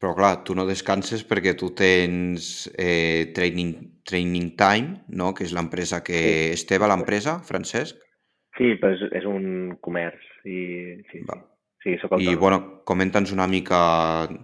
Però 0.01 0.15
clar, 0.17 0.43
tu 0.45 0.55
no 0.55 0.65
descanses 0.65 1.23
perquè 1.29 1.55
tu 1.55 1.75
tens 1.77 2.71
eh, 2.79 3.31
training, 3.35 4.01
training 4.03 4.57
Time, 4.57 5.05
no? 5.09 5.35
que 5.35 5.45
és 5.45 5.53
l'empresa 5.53 6.03
que... 6.03 6.15
Sí. 6.15 6.53
Esteve, 6.55 6.89
l'empresa, 6.89 7.39
Francesc? 7.45 7.97
Sí, 8.57 8.77
però 8.81 8.95
és, 8.95 9.03
és 9.13 9.25
un 9.29 9.77
comerç 9.81 10.25
i 10.47 11.03
sí, 11.13 11.21
sí. 11.21 11.25
Sí 11.83 11.95
soc 11.97 12.13
I, 12.21 12.27
autònom. 12.27 12.41
bueno, 12.41 12.59
comenta'ns 12.85 13.33
una 13.33 13.47
mica 13.49 13.79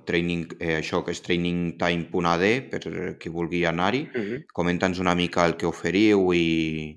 training, 0.09 0.46
eh, 0.59 0.79
això 0.79 1.03
que 1.05 1.12
és 1.12 1.20
trainingtime.ad 1.20 2.44
per 2.70 2.81
qui 3.20 3.29
vulgui 3.29 3.64
anar-hi. 3.68 4.07
Mhm. 4.14 4.46
Comenta'ns 4.57 5.01
una 5.01 5.14
mica 5.14 5.44
el 5.44 5.57
que 5.61 5.66
oferiu 5.66 6.33
i, 6.33 6.96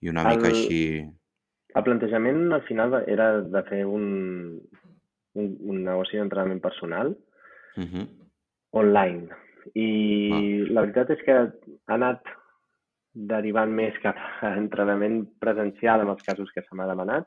i 0.00 0.08
una 0.08 0.24
mica 0.24 0.48
El- 0.48 0.54
així... 0.54 0.80
El 1.78 1.84
plantejament 1.84 2.52
al 2.52 2.62
final 2.66 3.04
era 3.06 3.40
de 3.42 3.62
fer 3.68 3.84
un, 3.86 4.58
un, 5.38 5.48
un 5.60 5.82
negoci 5.84 6.16
d'entrenament 6.18 6.60
personal 6.60 7.14
Uh 7.78 7.84
-huh. 7.84 8.06
online. 8.72 9.28
I 9.74 10.64
la 10.70 10.80
veritat 10.80 11.10
és 11.10 11.20
que 11.24 11.32
ha 11.32 11.52
anat 11.94 12.20
derivant 13.12 13.70
més 13.70 13.94
cap 14.02 14.16
a 14.42 14.56
entrenament 14.56 15.28
presencial 15.38 16.00
en 16.00 16.08
els 16.08 16.22
casos 16.24 16.50
que 16.54 16.62
se 16.62 16.74
m'ha 16.74 16.86
demanat 16.88 17.26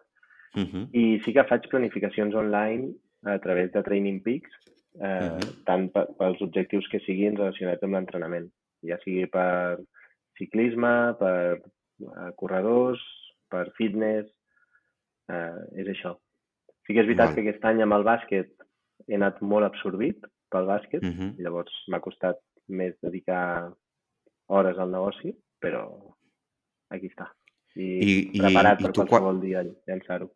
Uh 0.56 0.62
-huh. 0.64 0.88
i 0.94 1.20
sí 1.24 1.32
que 1.34 1.44
faig 1.48 1.68
planificacions 1.70 2.36
online 2.36 2.94
a 3.24 3.40
través 3.40 3.72
de 3.72 3.84
Training 3.84 4.22
Peaks, 4.24 4.52
eh, 5.00 5.30
Mhm. 5.32 5.64
tant 5.66 5.92
pe- 5.94 6.08
pels 6.18 6.42
objectius 6.42 6.88
que 6.90 7.00
siguin 7.00 7.36
relacionats 7.38 7.84
amb 7.84 7.94
l'entrenament, 7.94 8.52
ja 8.84 8.98
sigui 9.04 9.26
per 9.28 9.80
ciclisme, 10.38 11.16
per 11.20 11.62
eh, 12.02 12.32
corredors, 12.36 13.00
per 13.50 13.72
fitness, 13.78 14.28
eh, 15.30 15.56
és 15.78 15.88
això. 15.88 16.18
Sí 16.88 16.94
que 16.94 17.00
és 17.02 17.06
veritat 17.06 17.28
Val. 17.28 17.36
que 17.36 17.42
aquest 17.50 17.66
any 17.66 17.82
amb 17.82 17.94
el 17.94 18.04
bàsquet 18.04 18.50
he 19.08 19.16
anat 19.16 19.40
molt 19.42 19.66
absorbit 19.66 20.18
pel 20.50 20.66
bàsquet, 20.66 21.04
Uh 21.04 21.10
-huh. 21.14 21.36
llavors 21.38 21.72
m'ha 21.88 22.00
costat 22.00 22.38
més 22.68 22.96
dedicar 23.02 23.72
hores 24.48 24.78
al 24.78 24.90
negoci, 24.92 25.34
però 25.62 26.14
aquí 26.90 27.08
està. 27.08 27.32
I, 27.76 27.84
I- 27.84 28.30
i- 28.34 28.40
preparat 28.42 28.82
i 28.82 28.84
per 28.88 28.92
tu 28.94 29.02
quan- 29.02 29.10
qualsevol 29.12 29.42
dia 29.44 29.64
llançar-ho. 29.88 30.32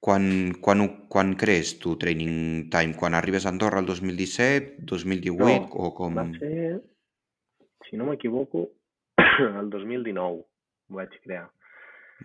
Quan, 0.00 0.54
quan, 0.64 0.80
quan 1.12 1.34
crees 1.36 1.74
tu 1.78 1.92
Training 2.00 2.70
Time? 2.72 2.94
Quan 2.96 3.12
arribes 3.14 3.44
a 3.44 3.50
Andorra 3.52 3.80
el 3.82 3.86
2017, 3.86 4.78
2018 4.88 5.44
No, 5.44 5.68
o 5.76 5.90
com... 5.94 6.16
Va 6.16 6.24
ser, 6.38 6.80
si 7.84 7.98
no 8.00 8.06
m'equivoco, 8.08 8.70
el 9.60 9.68
2019 9.68 10.40
ho 10.40 10.96
vaig 10.96 11.12
crear. 11.22 11.50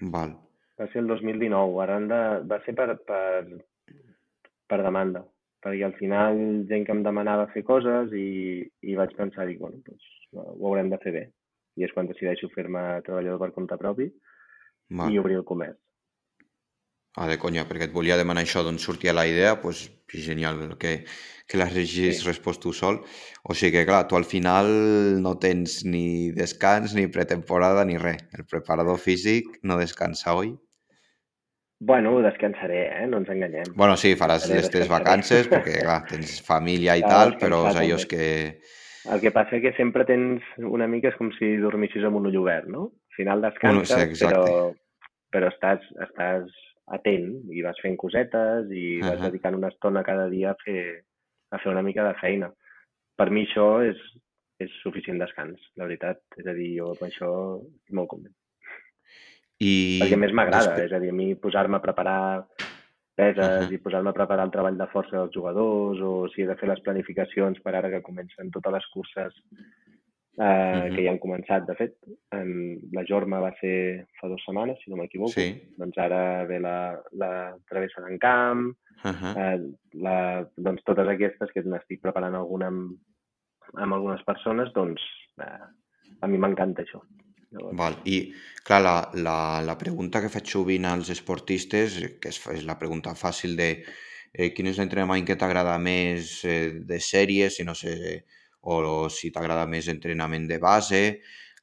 Val. 0.01 0.37
Va 0.79 0.87
ser 0.91 1.03
el 1.03 1.07
2019, 1.11 1.75
arran 1.83 2.07
de... 2.07 2.21
va 2.47 2.61
ser 2.63 2.73
per, 2.79 2.87
per, 3.07 3.43
per 4.71 4.79
demanda, 4.81 5.25
perquè 5.63 5.83
al 5.87 5.93
final 5.99 6.39
gent 6.71 6.87
que 6.87 6.95
em 6.95 7.03
demanava 7.03 7.49
fer 7.51 7.63
coses 7.67 8.11
i, 8.15 8.63
i 8.87 8.95
vaig 8.95 9.13
pensar, 9.19 9.45
dic, 9.51 9.59
bueno, 9.59 9.83
doncs, 9.85 10.07
ho 10.31 10.67
haurem 10.71 10.89
de 10.95 10.99
fer 11.03 11.11
bé. 11.15 11.25
I 11.75 11.83
és 11.87 11.91
quan 11.93 12.07
decideixo 12.07 12.47
fer-me 12.53 13.01
treballador 13.05 13.39
per 13.41 13.51
compte 13.55 13.77
propi 13.77 14.09
Val. 14.89 15.11
i 15.11 15.19
obrir 15.19 15.35
el 15.41 15.43
comerç. 15.47 15.77
Ah, 17.15 17.29
de 17.31 17.37
conya, 17.39 17.63
perquè 17.63 17.87
et 17.87 17.93
volia 17.95 18.17
demanar 18.19 18.41
això, 18.43 18.59
d'on 18.63 18.75
sortia 18.77 19.13
la 19.15 19.23
idea, 19.27 19.53
doncs 19.55 19.85
genial 20.11 20.75
que, 20.77 21.05
que 21.47 21.57
l'has 21.57 21.71
regis 21.73 22.19
Sí. 22.19 22.27
respost 22.27 22.61
tu 22.61 22.73
sol. 22.73 22.99
O 23.43 23.53
sigui 23.55 23.71
que, 23.77 23.85
clar, 23.87 24.01
tu 24.07 24.17
al 24.17 24.25
final 24.27 24.67
no 25.23 25.37
tens 25.39 25.85
ni 25.85 26.31
descans, 26.35 26.93
ni 26.93 27.07
pretemporada, 27.07 27.85
ni 27.85 27.95
res. 27.97 28.19
El 28.37 28.43
preparador 28.45 28.99
físic 28.99 29.59
no 29.63 29.77
descansa, 29.79 30.35
oi? 30.35 30.57
Bueno, 31.79 32.21
descansaré, 32.21 33.03
eh? 33.03 33.07
No 33.07 33.17
ens 33.19 33.29
enganyem. 33.29 33.71
Bueno, 33.75 33.95
sí, 33.95 34.15
faràs 34.15 34.47
les 34.51 34.69
teves 34.71 34.87
vacances, 34.91 35.47
perquè, 35.47 35.79
clar, 35.87 36.01
tens 36.07 36.41
família 36.43 36.97
i 36.97 37.03
Cal 37.03 37.09
tal, 37.11 37.37
però 37.39 37.67
és 37.69 37.79
allò 37.79 37.99
que... 38.09 38.59
El 39.11 39.21
que 39.21 39.31
passa 39.31 39.59
que 39.61 39.73
sempre 39.77 40.05
tens 40.05 40.41
una 40.57 40.87
mica 40.89 41.11
és 41.11 41.17
com 41.19 41.29
si 41.37 41.55
dormissis 41.61 42.03
amb 42.07 42.17
un 42.17 42.25
ull 42.31 42.39
obert, 42.41 42.65
no? 42.71 42.87
Al 43.11 43.15
final 43.19 43.41
descanses, 43.43 43.91
sí, 43.91 44.07
exacte. 44.09 44.35
però, 44.35 44.71
però 45.31 45.49
estàs, 45.51 45.85
estàs 46.07 46.49
atent 46.95 47.29
i 47.53 47.61
vas 47.65 47.77
fent 47.81 47.97
cosetes 47.97 48.71
i 48.73 48.99
vas 49.01 49.19
Ahà. 49.19 49.27
dedicant 49.29 49.57
una 49.57 49.69
estona 49.73 50.03
cada 50.05 50.27
dia 50.29 50.51
a 50.53 50.57
fer, 50.63 51.03
a 51.51 51.59
fer 51.61 51.71
una 51.71 51.83
mica 51.85 52.03
de 52.07 52.15
feina. 52.21 52.49
Per 53.15 53.29
mi 53.31 53.45
això 53.45 53.67
és, 53.85 54.01
és 54.59 54.71
suficient 54.81 55.21
descans, 55.21 55.61
la 55.77 55.85
veritat. 55.85 56.19
És 56.37 56.47
a 56.47 56.53
dir, 56.57 56.71
jo 56.79 56.89
amb 56.95 57.05
això 57.07 57.29
estic 57.61 57.93
molt 58.01 58.09
content. 58.09 58.33
I 59.63 60.01
Perquè 60.01 60.17
a 60.17 60.23
més 60.25 60.33
m'agrada, 60.35 60.73
després- 60.73 60.89
és 60.91 60.93
a 60.97 60.99
dir, 60.99 61.09
a 61.13 61.15
mi 61.15 61.29
posar-me 61.35 61.77
a 61.77 61.81
preparar 61.83 62.45
peses 63.15 63.39
Ahà. 63.65 63.71
i 63.71 63.77
posar-me 63.79 64.09
a 64.11 64.13
preparar 64.17 64.45
el 64.45 64.51
treball 64.51 64.77
de 64.77 64.87
força 64.91 65.15
dels 65.17 65.33
jugadors 65.33 66.01
o 66.03 66.27
si 66.33 66.41
he 66.43 66.47
de 66.47 66.55
fer 66.59 66.67
les 66.69 66.81
planificacions 66.85 67.59
per 67.63 67.75
ara 67.75 67.89
que 67.89 68.01
comencen 68.03 68.51
totes 68.51 68.73
les 68.73 68.85
curses 68.93 69.33
eh, 70.37 70.43
Mhm. 70.43 70.95
que 70.95 71.03
ja 71.05 71.11
han 71.11 71.19
començat, 71.19 71.65
de 71.65 71.75
fet. 71.75 71.93
En, 72.35 72.77
la 72.91 73.05
Jorma 73.07 73.39
va 73.39 73.53
ser 73.61 74.05
fa 74.19 74.27
dues 74.27 74.43
setmanes, 74.45 74.77
si 74.83 74.91
no 74.91 74.97
m'equivoco. 74.97 75.31
Sí. 75.31 75.61
Doncs 75.77 75.97
ara 75.97 76.43
ve 76.45 76.59
la, 76.59 76.99
la 77.13 77.55
travessa 77.69 78.01
d'en 78.03 78.17
Camp, 78.19 78.65
Ahà. 79.03 79.31
eh, 79.37 79.59
la, 79.93 80.45
doncs 80.57 80.83
totes 80.83 81.07
aquestes 81.07 81.51
que 81.53 81.63
n'estic 81.63 82.01
preparant 82.01 82.35
alguna 82.35 82.67
amb, 82.67 82.97
amb 83.75 83.93
algunes 83.93 84.23
persones, 84.27 84.73
doncs 84.73 84.99
eh, 85.39 85.63
a 86.19 86.27
mi 86.27 86.37
m'encanta 86.37 86.83
això. 86.83 86.99
Llavors, 87.55 87.77
Val. 87.79 87.99
I, 88.05 88.17
clar, 88.67 88.81
la, 88.83 88.95
la, 89.15 89.37
la 89.63 89.77
pregunta 89.79 90.21
que 90.21 90.31
faig 90.33 90.49
sovint 90.51 90.87
als 90.89 91.11
esportistes, 91.13 91.97
que 92.21 92.33
és, 92.33 92.41
és 92.51 92.65
la 92.67 92.77
pregunta 92.81 93.15
fàcil 93.15 93.55
de 93.59 93.69
eh, 93.77 94.51
quin 94.55 94.67
és 94.71 94.81
l'entrenament 94.81 95.25
que 95.27 95.37
t'agrada 95.39 95.77
més 95.79 96.37
eh, 96.43 96.81
de 96.83 96.99
sèries, 96.99 97.55
si 97.55 97.65
no 97.67 97.75
sé, 97.77 97.95
o, 98.65 99.07
si 99.13 99.31
t'agrada 99.31 99.65
més 99.69 99.87
entrenament 99.93 100.47
de 100.49 100.59
base. 100.59 101.01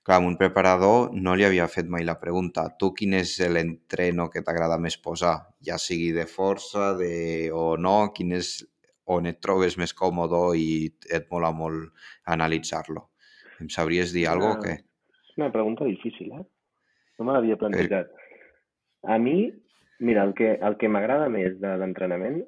Clar, 0.02 0.18
un 0.26 0.34
preparador 0.38 1.12
no 1.14 1.36
li 1.38 1.44
havia 1.46 1.68
fet 1.70 1.90
mai 1.90 2.06
la 2.06 2.18
pregunta. 2.18 2.64
Tu 2.78 2.90
quin 2.96 3.14
és 3.20 3.36
l'entreno 3.52 4.28
que 4.32 4.42
t'agrada 4.42 4.78
més 4.82 4.96
posar? 4.98 5.36
Ja 5.62 5.78
sigui 5.78 6.10
de 6.16 6.26
força 6.26 6.92
de, 6.98 7.50
o 7.54 7.76
no? 7.78 7.98
Quin 8.16 8.32
és 8.38 8.56
on 9.12 9.28
et 9.30 9.38
trobes 9.44 9.76
més 9.78 9.92
còmode 9.94 10.40
i 10.58 10.72
et 11.10 11.28
mola 11.30 11.52
molt 11.54 11.92
analitzar-lo? 12.34 13.10
Em 13.62 13.70
sabries 13.70 14.14
dir 14.16 14.26
alguna 14.26 14.56
cosa 14.56 14.58
o 14.58 14.66
què? 14.70 14.91
És 15.32 15.38
una 15.40 15.52
pregunta 15.52 15.86
difícil, 15.88 16.32
eh? 16.36 16.44
No 17.18 17.24
me 17.24 17.32
l'havia 17.32 17.56
plantejat. 17.56 18.10
A 19.08 19.16
mi, 19.18 19.46
mira, 20.04 20.26
el 20.28 20.34
que, 20.36 20.58
el 20.60 20.76
que 20.76 20.90
m'agrada 20.92 21.30
més 21.32 21.56
de 21.62 21.70
l'entrenament 21.80 22.42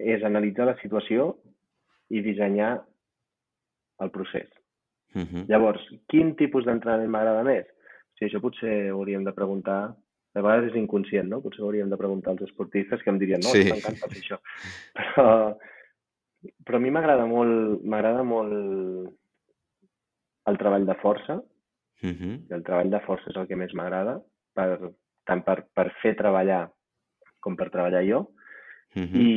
és 0.00 0.24
analitzar 0.24 0.70
la 0.70 0.76
situació 0.80 1.34
i 2.08 2.22
dissenyar 2.24 2.72
el 4.00 4.10
procés. 4.10 4.48
Uh 5.14 5.20
-huh. 5.20 5.44
Llavors, 5.48 5.84
quin 6.08 6.34
tipus 6.36 6.64
d'entrenament 6.64 7.10
m'agrada 7.10 7.44
més? 7.44 7.66
O 7.66 8.16
sigui, 8.16 8.30
això 8.30 8.40
potser 8.40 8.90
ho 8.90 8.96
hauríem 8.96 9.24
de 9.24 9.32
preguntar, 9.32 9.94
a 10.34 10.40
vegades 10.40 10.70
és 10.70 10.76
inconscient, 10.76 11.28
no? 11.28 11.42
Potser 11.42 11.62
hauríem 11.62 11.90
de 11.90 11.96
preguntar 11.96 12.30
als 12.30 12.42
esportistes 12.42 13.02
que 13.02 13.10
em 13.10 13.18
dirien, 13.18 13.40
no, 13.40 13.50
Sí. 13.50 13.62
sí. 13.62 13.70
m'encanta 13.70 14.08
fer 14.08 14.20
això. 14.22 14.38
Però, 14.94 15.58
però 16.64 16.76
a 16.76 16.80
mi 16.80 16.90
m'agrada 16.90 17.26
molt, 17.26 17.84
m'agrada 17.84 18.22
molt 18.22 19.12
el 20.46 20.58
treball 20.58 20.86
de 20.86 20.94
força, 20.94 21.42
Uh 22.02 22.10
-huh. 22.10 22.34
i 22.50 22.54
el 22.54 22.62
treball 22.66 22.90
de 22.90 23.00
força 23.06 23.30
és 23.30 23.36
el 23.36 23.46
que 23.46 23.56
més 23.56 23.74
m'agrada, 23.74 24.20
per, 24.54 24.92
tant 25.24 25.42
per, 25.46 25.62
per 25.74 25.92
fer 26.02 26.14
treballar 26.18 26.68
com 27.40 27.56
per 27.56 27.70
treballar 27.70 28.04
jo. 28.04 28.20
Uh 28.94 29.02
-huh. 29.02 29.20
I, 29.20 29.32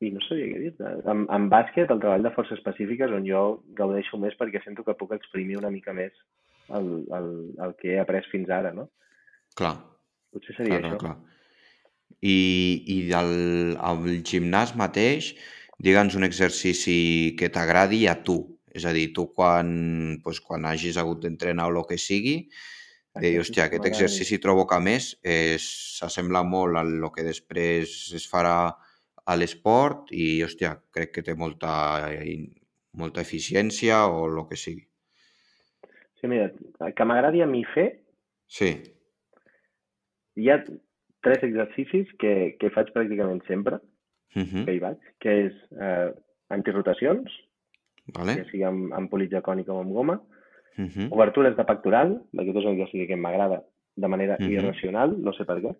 i 0.00 0.10
no 0.10 0.20
sabia 0.20 0.46
què 0.46 0.58
dir 0.58 0.72
en, 1.12 1.26
en 1.30 1.48
bàsquet, 1.50 1.90
el 1.90 2.00
treball 2.00 2.22
de 2.22 2.34
força 2.36 2.54
específic 2.54 3.00
és 3.00 3.10
on 3.10 3.26
jo 3.26 3.62
gaudeixo 3.74 4.18
més 4.18 4.36
perquè 4.38 4.62
sento 4.64 4.84
que 4.84 4.94
puc 4.94 5.12
exprimir 5.12 5.56
una 5.56 5.70
mica 5.70 5.92
més 5.92 6.12
el, 6.68 7.06
el, 7.12 7.54
el 7.60 7.74
que 7.80 7.94
he 7.94 7.98
après 8.00 8.24
fins 8.30 8.48
ara, 8.48 8.72
no? 8.72 8.88
Clar, 9.54 9.76
Potser 10.32 10.56
seria 10.56 10.80
clar, 10.80 10.80
clar, 10.80 10.92
això. 10.92 10.98
clar. 10.98 11.16
I, 12.24 12.38
i 12.86 13.12
al, 13.12 13.76
al 13.78 13.98
gimnàs 14.24 14.74
mateix, 14.76 15.34
digue'ns 15.78 16.16
un 16.16 16.24
exercici 16.24 17.34
que 17.38 17.50
t'agradi 17.52 18.06
a 18.08 18.16
tu. 18.22 18.53
És 18.74 18.84
a 18.84 18.92
dir, 18.92 19.12
tu 19.14 19.28
quan, 19.32 19.68
doncs, 20.24 20.40
quan 20.42 20.64
hagis 20.66 20.96
hagut 20.98 21.20
d'entrenar 21.22 21.68
o 21.70 21.74
el 21.76 21.84
que 21.86 21.98
sigui, 22.00 22.48
de 23.14 23.20
dir, 23.22 23.36
Exercici 23.36 23.40
hòstia, 23.44 23.68
que 23.70 23.76
aquest 23.78 23.86
exercici 23.92 24.38
trobo 24.42 24.64
que 24.66 24.74
a 24.74 24.82
més 24.82 25.12
eh, 25.22 25.54
s'assembla 25.62 26.42
molt 26.42 26.80
a 26.80 26.82
lo 26.82 27.12
que 27.14 27.22
després 27.22 27.92
es 28.18 28.26
farà 28.26 28.56
a 29.24 29.36
l'esport 29.38 30.10
i, 30.10 30.42
hòstia, 30.42 30.74
crec 30.90 31.12
que 31.14 31.22
té 31.22 31.36
molta, 31.38 32.10
molta 32.98 33.22
eficiència 33.22 34.02
o 34.10 34.26
el 34.26 34.42
que 34.50 34.58
sigui. 34.58 34.82
Sí, 36.18 36.26
mira, 36.26 36.50
que 36.96 37.06
m'agradi 37.06 37.44
a 37.44 37.46
mi 37.46 37.62
fer, 37.74 38.00
Sí. 38.50 38.74
hi 40.36 40.50
ha 40.50 40.58
tres 41.24 41.42
exercicis 41.46 42.10
que, 42.20 42.56
que 42.60 42.70
faig 42.74 42.90
pràcticament 42.92 43.40
sempre, 43.46 43.78
Uh 44.34 44.42
-huh. 44.42 44.64
que 44.66 44.72
hi 44.74 44.80
vaig, 44.82 44.98
que 45.22 45.30
és 45.46 45.52
eh, 45.80 46.10
antirotacions, 46.50 47.30
Vale? 48.12 48.34
ja 48.36 48.44
sigui 48.50 48.64
amb, 48.68 48.92
amb 48.92 49.10
politja 49.10 49.40
cònica 49.42 49.72
o 49.72 49.80
amb 49.80 49.92
goma, 49.92 50.20
Uh 50.76 50.86
-huh. 50.90 51.08
obertures 51.12 51.56
de 51.56 51.64
pectoral, 51.64 52.20
aquest 52.36 52.56
és 52.58 52.64
un 52.64 52.72
exercici 52.72 53.06
que 53.06 53.16
m'agrada 53.16 53.62
de 53.96 54.08
manera 54.08 54.36
Mhm. 54.40 54.50
irracional, 54.50 55.14
no 55.22 55.32
sé 55.32 55.44
per 55.44 55.60
què, 55.62 55.74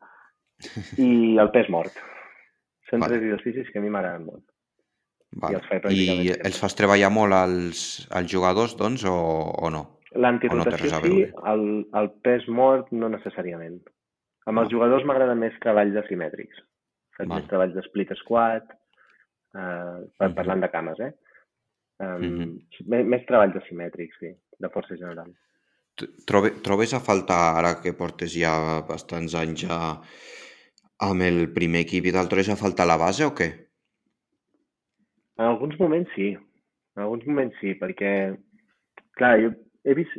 i 0.98 1.36
el 1.36 1.50
pes 1.50 1.68
mort. 1.68 1.90
Són 2.88 3.00
Vale. 3.00 3.18
tres 3.18 3.22
exercicis 3.32 3.72
que 3.72 3.78
a 3.80 3.82
mi 3.82 3.90
m'agraden 3.90 4.24
molt. 4.26 4.44
Vale. 5.36 5.56
els 5.56 5.66
faig 5.66 5.82
pràcticament 5.82 6.22
I 6.22 6.28
sempre. 6.28 6.46
els 6.46 6.60
fas 6.60 6.74
treballar 6.76 7.10
molt 7.10 7.32
als, 7.32 8.06
als 8.12 8.30
jugadors, 8.30 8.76
doncs, 8.76 9.04
o, 9.04 9.50
o 9.66 9.68
no? 9.70 9.98
L'antirotació 10.14 10.94
a 10.96 11.00
sí, 11.02 11.26
el, 11.46 11.86
el 11.92 12.10
pes 12.22 12.46
mort 12.46 12.92
no 12.92 13.08
necessàriament. 13.08 13.80
Amb 14.46 14.58
els 14.58 14.68
Val. 14.68 14.70
jugadors 14.70 15.04
m'agraden 15.04 15.38
més 15.38 15.52
treballs 15.58 15.96
asimètrics. 15.96 16.54
Faig 17.16 17.26
Val. 17.28 17.40
més 17.40 17.48
treballs 17.48 17.74
de 17.74 17.82
split 17.82 18.12
squat, 18.14 18.62
eh, 19.54 20.06
per, 20.18 20.28
Mhm. 20.28 20.34
parlant 20.36 20.60
de 20.60 20.70
cames, 20.70 21.00
eh? 21.00 21.12
Um, 22.00 22.22
Mhm. 22.22 22.58
més, 22.90 23.06
més 23.06 23.26
treballs 23.26 23.54
asimètrics, 23.56 24.16
sí, 24.18 24.32
de 24.58 24.68
força 24.70 24.96
general. 24.96 25.30
Trobe, 26.26 26.50
trobes 26.60 26.92
a 26.92 26.98
faltar, 27.00 27.54
ara 27.60 27.80
que 27.80 27.92
portes 27.94 28.32
ja 28.34 28.82
bastants 28.88 29.34
anys 29.38 29.60
ja 29.62 29.76
amb 30.98 31.22
el 31.22 31.52
primer 31.54 31.84
equip 31.84 32.06
i 32.06 32.12
tal, 32.12 32.28
trobes 32.28 32.48
a 32.50 32.56
faltar 32.56 32.86
la 32.86 32.96
base 32.98 33.24
o 33.24 33.30
què? 33.34 33.48
En 35.38 35.44
alguns 35.46 35.78
moments 35.78 36.10
sí, 36.14 36.32
en 36.96 37.02
alguns 37.02 37.24
moments 37.26 37.54
sí, 37.60 37.74
perquè, 37.78 38.36
clar, 39.18 39.38
jo 39.42 39.52
he 39.84 39.94
vist 39.94 40.14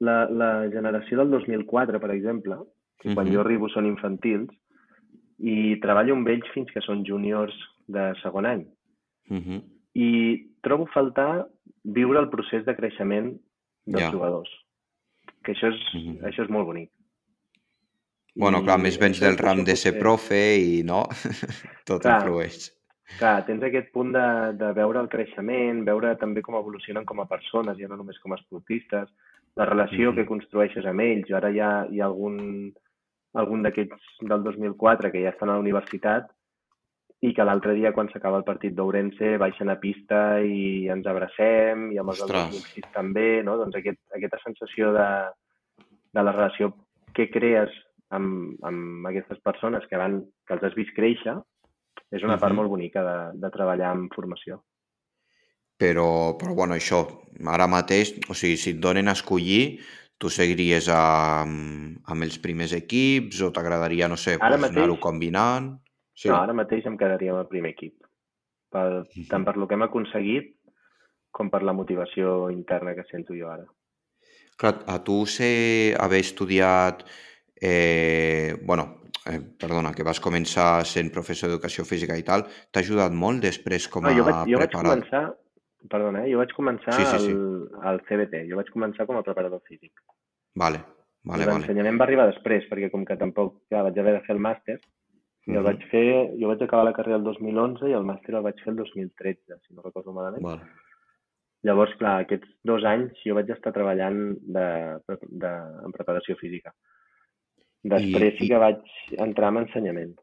la, 0.00 0.26
la 0.28 0.68
generació 0.72 1.18
del 1.18 1.30
2004, 1.30 2.00
per 2.00 2.10
exemple, 2.10 2.56
que 3.00 3.14
quan 3.14 3.26
Mhm. 3.26 3.32
jo 3.34 3.40
arribo 3.40 3.68
són 3.68 3.86
infantils, 3.86 4.50
i 5.38 5.76
treballo 5.80 6.14
amb 6.14 6.28
ells 6.28 6.48
fins 6.54 6.70
que 6.70 6.80
són 6.80 7.04
júniors 7.04 7.54
de 7.88 8.12
segon 8.22 8.46
any. 8.46 8.66
Uh. 9.30 9.60
I 9.94 10.52
trobo 10.64 10.86
faltar 10.92 11.46
viure 11.84 12.20
el 12.20 12.30
procés 12.30 12.64
de 12.64 12.74
creixement 12.76 13.32
dels 13.84 14.04
Ja. 14.04 14.10
jugadors, 14.12 14.48
que 15.42 15.52
això 15.52 15.68
és, 15.72 15.80
Mhm. 15.94 16.20
això 16.24 16.44
és 16.44 16.50
molt 16.50 16.66
bonic. 16.66 16.90
Bueno, 18.34 18.60
I 18.60 18.64
clar, 18.64 18.78
més 18.80 18.98
vens 18.98 19.20
del 19.20 19.36
ram 19.36 19.62
de 19.64 19.76
ser 19.76 19.98
profe 19.98 20.56
i 20.56 20.82
no, 20.82 21.02
tot 21.84 22.00
Clar. 22.02 22.22
influeix. 22.22 22.70
Clar, 23.18 23.44
tens 23.44 23.62
aquest 23.62 23.90
punt 23.92 24.12
de, 24.14 24.52
de 24.56 24.72
veure 24.72 24.98
el 25.02 25.08
creixement, 25.12 25.84
veure 25.84 26.16
també 26.16 26.40
com 26.40 26.54
evolucionen 26.56 27.04
com 27.04 27.20
a 27.20 27.26
persones, 27.28 27.76
ja 27.76 27.88
no 27.88 27.96
només 27.96 28.18
com 28.20 28.32
a 28.32 28.36
esportistes, 28.36 29.10
la 29.56 29.66
relació 29.66 30.10
Mhm. 30.12 30.16
que 30.16 30.26
construeixes 30.26 30.86
amb 30.86 31.00
ells. 31.00 31.28
Jo 31.28 31.36
ara 31.36 31.50
hi 31.50 31.60
ha, 31.60 31.86
hi 31.90 32.00
ha 32.00 32.06
algun, 32.06 32.72
algun 33.34 33.62
d'aquests 33.62 34.00
del 34.22 34.42
2004 34.42 35.10
que 35.12 35.20
ja 35.22 35.28
estan 35.30 35.50
a 35.50 35.54
la 35.54 35.58
universitat 35.60 36.30
i 37.22 37.30
que 37.36 37.44
l'altre 37.46 37.76
dia, 37.78 37.92
quan 37.94 38.08
s'acaba 38.10 38.40
el 38.40 38.46
partit 38.46 38.74
d'Ourense, 38.74 39.36
baixen 39.38 39.70
a 39.70 39.78
pista 39.78 40.40
i 40.42 40.88
ens 40.90 41.06
abracem, 41.06 41.92
i 41.94 42.00
amb 42.02 42.10
els 42.10 42.22
del 42.24 42.32
2006 42.34 42.88
també, 42.94 43.28
no? 43.46 43.54
Doncs 43.60 43.78
aquest, 43.78 44.00
aquesta 44.16 44.40
sensació 44.42 44.90
de, 44.96 45.06
de 46.18 46.24
la 46.26 46.34
relació 46.34 46.72
que 47.14 47.28
crees 47.30 47.70
amb, 48.10 48.58
amb 48.66 49.06
aquestes 49.12 49.38
persones 49.46 49.86
que, 49.88 50.00
van, 50.00 50.18
que 50.46 50.56
els 50.56 50.66
has 50.66 50.74
vist 50.74 50.94
créixer 50.98 51.36
és 52.12 52.22
una 52.22 52.34
uh 52.34 52.36
-huh. 52.36 52.40
part 52.40 52.54
molt 52.54 52.68
bonica 52.68 53.02
de, 53.06 53.38
de 53.38 53.50
treballar 53.50 53.94
en 53.94 54.08
formació. 54.10 54.62
Però, 55.78 56.36
però 56.38 56.54
bueno, 56.54 56.74
això, 56.74 57.06
ara 57.46 57.66
mateix, 57.66 58.14
o 58.28 58.34
sigui, 58.34 58.56
si 58.56 58.70
et 58.70 58.80
donen 58.80 59.08
a 59.08 59.16
escollir, 59.16 59.80
tu 60.18 60.28
seguiries 60.28 60.88
amb, 60.88 61.98
amb 62.04 62.22
els 62.22 62.38
primers 62.38 62.72
equips 62.72 63.40
o 63.42 63.50
t'agradaria, 63.50 64.08
no 64.08 64.16
sé, 64.16 64.38
pues, 64.38 64.60
mateix... 64.60 64.76
anar-ho 64.76 64.98
combinant? 65.00 65.80
Sí. 66.14 66.28
No, 66.28 66.36
ara 66.36 66.54
mateix 66.56 66.86
em 66.86 66.96
quedaria 67.00 67.32
amb 67.32 67.40
el 67.40 67.48
primer 67.48 67.72
equip. 67.72 67.96
-huh. 68.72 69.28
Tant 69.28 69.44
per 69.44 69.56
lo 69.56 69.68
que 69.68 69.74
hem 69.74 69.82
aconseguit 69.82 70.56
com 71.30 71.50
per 71.50 71.62
la 71.62 71.72
motivació 71.72 72.50
interna 72.50 72.94
que 72.94 73.04
sento 73.10 73.34
jo 73.34 73.48
ara. 73.48 73.64
Clar, 74.56 74.74
a 74.86 74.98
tu 75.02 75.24
sé 75.26 75.94
haver 75.98 76.20
estudiat, 76.20 77.02
eh, 77.56 78.54
bueno, 78.62 79.02
eh, 79.26 79.40
perdona, 79.58 79.94
que 79.96 80.04
vas 80.04 80.20
començar 80.20 80.84
sent 80.84 81.10
professor 81.10 81.48
d'educació 81.48 81.84
física 81.88 82.16
i 82.18 82.22
tal, 82.22 82.44
t'ha 82.70 82.84
ajudat 82.84 83.12
molt 83.12 83.42
després 83.42 83.88
com 83.88 84.04
a 84.04 84.10
no, 84.10 84.18
jo 84.18 84.24
vaig, 84.28 84.52
jo 84.52 84.60
preparat? 84.60 84.92
Vaig 84.92 85.08
començar, 85.08 85.24
perdona, 85.88 86.24
eh, 86.26 86.32
jo 86.32 86.38
vaig 86.42 86.52
començar 86.52 86.96
sí, 86.98 87.04
sí, 87.06 87.18
sí. 87.26 87.32
Al, 87.32 87.94
al 87.94 88.02
CBT, 88.08 88.44
jo 88.50 88.60
vaig 88.60 88.70
començar 88.70 89.08
com 89.08 89.16
a 89.16 89.24
preparador 89.26 89.62
físic. 89.66 89.92
Vale, 90.54 90.84
vale, 91.24 91.46
vale. 91.46 91.62
L'ensenyament 91.62 91.98
va 91.98 92.06
arribar 92.10 92.28
després, 92.28 92.68
perquè 92.70 92.92
com 92.92 93.06
que 93.08 93.16
tampoc 93.16 93.62
ja 93.72 93.82
vaig 93.88 93.98
haver 93.98 94.18
de 94.18 94.26
fer 94.26 94.36
el 94.36 94.44
màster, 94.44 94.78
i 95.50 95.58
el 95.58 95.64
vaig 95.66 95.82
fer, 95.90 96.06
jo 96.38 96.50
vaig 96.50 96.62
acabar 96.62 96.84
la 96.86 96.94
carrera 96.94 97.18
el 97.18 97.26
2011 97.26 97.90
i 97.90 97.96
el 97.98 98.06
màster 98.06 98.36
el 98.38 98.44
vaig 98.46 98.60
fer 98.62 98.72
el 98.72 98.78
2013, 98.78 99.58
si 99.66 99.74
no 99.74 99.82
recordo 99.82 100.14
malament. 100.14 100.44
Vale. 100.46 100.68
Llavors, 101.66 101.94
clar, 101.98 102.16
aquests 102.24 102.50
dos 102.66 102.84
anys 102.86 103.18
jo 103.26 103.36
vaig 103.38 103.50
estar 103.54 103.72
treballant 103.74 104.20
de, 104.56 104.66
de, 105.10 105.52
en 105.86 105.94
preparació 105.94 106.34
física. 106.38 106.74
Després 107.82 108.34
I, 108.34 108.38
sí 108.38 108.48
que 108.50 108.62
vaig 108.62 108.82
entrar 109.22 109.50
en 109.50 109.62
ensenyament. 109.64 110.14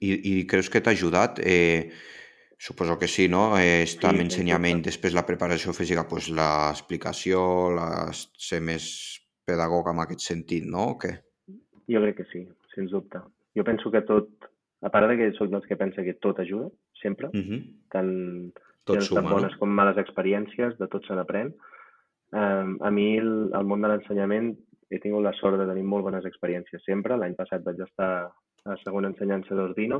I, 0.00 0.12
i 0.12 0.34
creus 0.48 0.68
que 0.72 0.82
t'ha 0.84 0.92
ajudat? 0.96 1.40
Eh, 1.40 1.92
suposo 2.60 2.98
que 3.00 3.08
sí, 3.08 3.28
no? 3.32 3.50
Eh, 3.60 3.84
estar 3.84 4.12
sí, 4.12 4.20
en 4.20 4.28
ensenyament, 4.28 4.82
després 4.84 5.16
la 5.16 5.24
preparació 5.28 5.76
física, 5.76 6.04
pues, 6.08 6.28
l'explicació, 6.32 7.40
la, 7.76 7.88
ser 8.12 8.60
més 8.64 8.90
pedagog 9.48 9.92
en 9.92 10.04
aquest 10.04 10.24
sentit, 10.24 10.68
no? 10.68 10.92
O 10.92 11.00
què? 11.00 11.14
Jo 11.92 12.04
crec 12.04 12.20
que 12.20 12.28
sí, 12.32 12.44
sens 12.74 12.92
dubte. 12.92 13.20
Jo 13.56 13.64
penso 13.64 13.90
que 13.90 14.02
tot, 14.04 14.28
a 14.84 14.90
part 14.92 15.08
de 15.08 15.16
que 15.16 15.32
soc 15.38 15.50
dels 15.52 15.66
que 15.66 15.78
pensa 15.80 16.04
que 16.04 16.18
tot 16.20 16.38
ajuda, 16.42 16.68
sempre, 17.00 17.30
uh 17.32 17.40
-huh. 17.40 17.60
tant 17.90 18.12
tot 18.84 19.02
suma, 19.02 19.22
tant 19.22 19.32
bones 19.32 19.52
no? 19.52 19.58
com 19.58 19.70
males 19.70 19.98
experiències, 19.98 20.76
de 20.78 20.88
tot 20.88 21.04
se 21.06 21.14
n'aprèn. 21.14 21.54
Um, 22.32 22.76
a 22.82 22.90
mi 22.90 23.16
el, 23.18 23.50
el 23.54 23.64
món 23.64 23.80
de 23.82 23.88
l'ensenyament 23.88 24.56
he 24.90 24.98
tingut 24.98 25.22
la 25.22 25.32
sort 25.32 25.58
de 25.58 25.66
tenir 25.66 25.84
molt 25.84 26.04
bones 26.04 26.24
experiències 26.24 26.84
sempre. 26.84 27.16
L'any 27.16 27.34
passat 27.34 27.64
vaig 27.64 27.80
estar 27.80 28.30
a 28.66 28.76
segona 28.84 29.08
ensenyança 29.08 29.54
d'Ordino, 29.54 29.98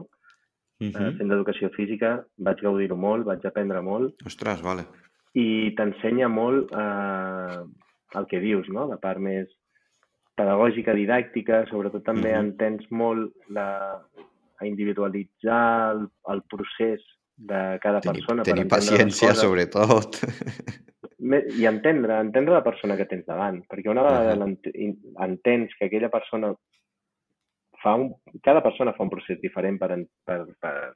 uh 0.80 0.86
-huh. 0.86 1.08
uh, 1.08 1.16
fent 1.18 1.28
d'educació 1.28 1.70
física, 1.70 2.24
vaig 2.36 2.62
gaudir-ho 2.62 2.96
molt, 2.96 3.24
vaig 3.24 3.44
aprendre 3.46 3.80
molt. 3.80 4.14
Ostres, 4.26 4.62
vale. 4.62 4.84
I 5.34 5.74
t'ensenya 5.76 6.28
molt 6.28 6.72
eh, 6.72 7.60
el 8.18 8.26
que 8.26 8.40
dius, 8.40 8.68
no? 8.68 8.86
La 8.88 8.96
part 8.96 9.20
més 9.20 9.48
pedagògica, 10.36 10.94
didàctica, 10.94 11.64
sobretot 11.70 12.04
també 12.04 12.32
uh 12.32 12.36
-huh. 12.36 12.44
entens 12.44 12.90
molt 12.90 13.32
la, 13.48 13.68
a 14.60 14.66
individualitzar 14.66 15.92
el, 15.94 16.08
el 16.32 16.42
procés 16.50 17.02
de 17.36 17.78
cada 17.82 18.00
tenir, 18.00 18.20
persona. 18.20 18.42
Tenir 18.42 18.66
per 18.66 18.78
paciència, 18.78 19.34
sobretot. 19.34 20.20
I 21.60 21.66
entendre, 21.66 22.20
entendre 22.20 22.54
la 22.54 22.64
persona 22.64 22.96
que 22.96 23.06
tens 23.08 23.26
davant, 23.26 23.62
perquè 23.68 23.90
una 23.90 24.02
vegada 24.02 24.34
uh 24.36 24.48
-huh. 24.48 24.96
entens 25.24 25.74
que 25.78 25.86
aquella 25.86 26.08
persona 26.08 26.54
fa 27.82 27.94
un... 27.94 28.14
Cada 28.42 28.62
persona 28.62 28.92
fa 28.92 29.02
un 29.02 29.10
procés 29.10 29.40
diferent 29.40 29.78
per, 29.78 29.90
per, 30.24 30.46
per, 30.60 30.92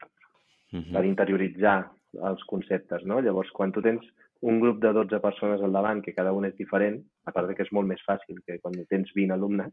uh 0.73 0.79
-huh. 0.79 0.93
per 0.93 1.05
interioritzar 1.05 1.91
els 2.13 2.43
conceptes, 2.45 3.05
no? 3.05 3.21
Llavors, 3.21 3.51
quan 3.51 3.73
tu 3.73 3.83
tens 3.83 4.05
un 4.41 4.61
grup 4.61 4.81
de 4.81 4.93
12 4.97 5.21
persones 5.21 5.63
al 5.63 5.73
davant, 5.73 6.01
que 6.03 6.15
cada 6.17 6.33
un 6.33 6.47
és 6.49 6.57
diferent, 6.57 6.97
a 7.29 7.33
part 7.33 7.49
de 7.49 7.57
que 7.57 7.67
és 7.67 7.73
molt 7.77 7.89
més 7.89 8.01
fàcil 8.07 8.41
que 8.47 8.59
quan 8.63 8.79
tens 8.89 9.13
20 9.17 9.37
alumnes, 9.37 9.73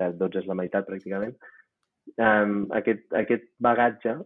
12 0.00 0.40
és 0.40 0.46
la 0.48 0.56
meitat 0.58 0.88
pràcticament, 0.88 1.34
um, 2.16 2.64
aquest, 2.80 3.04
aquest 3.16 3.44
bagatge 3.62 4.16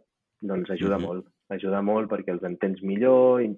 doncs 0.40 0.70
ajuda 0.70 0.98
mm 0.98 1.02
-hmm. 1.02 1.06
molt. 1.06 1.26
Ajuda 1.48 1.80
molt 1.82 2.10
perquè 2.10 2.30
els 2.32 2.42
entens 2.42 2.82
millor 2.82 3.42
i 3.42 3.48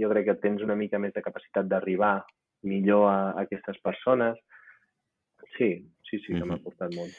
jo 0.00 0.08
crec 0.10 0.24
que 0.26 0.34
tens 0.34 0.62
una 0.62 0.76
mica 0.76 0.98
més 0.98 1.12
de 1.14 1.22
capacitat 1.22 1.66
d'arribar 1.66 2.24
millor 2.62 3.08
a, 3.08 3.30
a 3.30 3.40
aquestes 3.40 3.78
persones. 3.82 4.38
Sí, 5.56 5.88
sí, 6.04 6.18
sí, 6.18 6.26
que 6.26 6.34
mm 6.34 6.42
-hmm. 6.42 6.46
m'ha 6.46 6.64
portat 6.64 6.94
molt. 6.94 7.14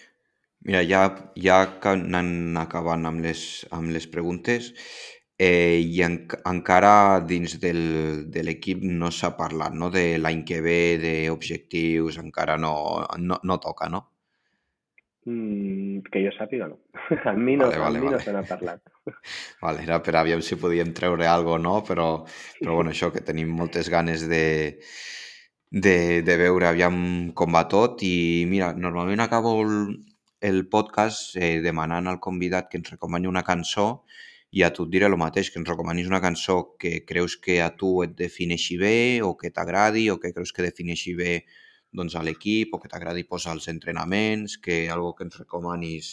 Mira, 0.59 0.83
ja, 0.83 1.31
ja 1.35 1.79
anant 1.87 2.57
acabant 2.57 3.05
amb 3.05 3.21
les, 3.21 3.67
amb 3.71 3.89
les 3.89 4.07
preguntes, 4.07 4.73
eh, 5.39 5.79
i 5.79 6.01
en, 6.03 6.19
encara 6.51 7.21
dins 7.23 7.55
del, 7.63 7.81
de 8.31 8.43
l'equip 8.43 8.83
no 8.83 9.07
s'ha 9.15 9.31
parlat, 9.37 9.73
no? 9.73 9.87
De 9.93 10.17
l'any 10.19 10.43
que 10.47 10.59
ve, 10.65 10.79
d'objectius, 10.99 12.19
encara 12.19 12.57
no, 12.59 12.73
no, 13.17 13.39
no 13.47 13.57
toca, 13.63 13.87
no? 13.89 14.03
Mm, 15.29 16.03
que 16.11 16.25
jo 16.25 16.33
sàpiga, 16.35 16.67
no. 16.67 16.81
A 17.31 17.35
mi 17.39 17.55
no, 17.55 17.69
vale, 17.69 17.79
vale, 17.79 17.97
a 17.97 18.01
mi 18.01 18.09
vale. 18.09 18.17
no 18.17 18.23
se 18.25 18.35
n'ha 18.35 18.43
parlat. 18.47 18.83
Vale, 19.63 19.81
era 19.81 19.97
per 20.05 20.13
aviam 20.19 20.41
si 20.45 20.55
podíem 20.59 20.91
treure 20.93 21.25
alguna 21.25 21.57
cosa, 21.57 21.63
no? 21.63 21.77
Però, 21.87 22.09
però 22.59 22.75
bueno, 22.75 22.91
això, 22.91 23.09
que 23.15 23.23
tenim 23.25 23.49
moltes 23.57 23.89
ganes 23.89 24.27
de, 24.29 24.77
de, 25.71 26.21
de 26.21 26.35
veure 26.37 26.67
aviam 26.69 27.31
com 27.33 27.55
va 27.55 27.63
tot 27.71 28.03
i 28.05 28.45
mira, 28.51 28.73
normalment 28.77 29.23
acabo 29.23 29.55
el, 29.63 29.73
el 30.51 30.61
podcast 30.69 31.35
eh, 31.37 31.57
demanant 31.65 32.11
al 32.11 32.19
convidat 32.21 32.69
que 32.69 32.77
ens 32.77 32.91
recomani 32.93 33.31
una 33.31 33.43
cançó 33.47 34.03
i 34.51 34.63
a 34.65 34.71
tu 34.73 34.85
et 34.87 34.93
diré 34.93 35.05
el 35.05 35.17
mateix, 35.21 35.51
que 35.51 35.59
ens 35.61 35.69
recomanis 35.69 36.07
una 36.09 36.21
cançó 36.21 36.75
que 36.81 37.03
creus 37.05 37.35
que 37.37 37.59
a 37.61 37.69
tu 37.77 37.99
et 38.05 38.15
defineixi 38.17 38.79
bé 38.81 39.21
o 39.21 39.35
que 39.37 39.51
t'agradi 39.53 40.09
o 40.09 40.17
que 40.19 40.33
creus 40.33 40.53
que 40.53 40.65
defineixi 40.65 41.13
bé 41.17 41.43
doncs, 41.93 42.15
a 42.15 42.23
l'equip 42.25 42.73
o 42.73 42.79
que 42.81 42.89
t'agradi 42.89 43.25
posar 43.29 43.53
els 43.57 43.67
entrenaments, 43.69 44.57
que 44.57 44.87
algo 44.89 45.13
que 45.17 45.25
ens 45.27 45.37
recomanis 45.41 46.09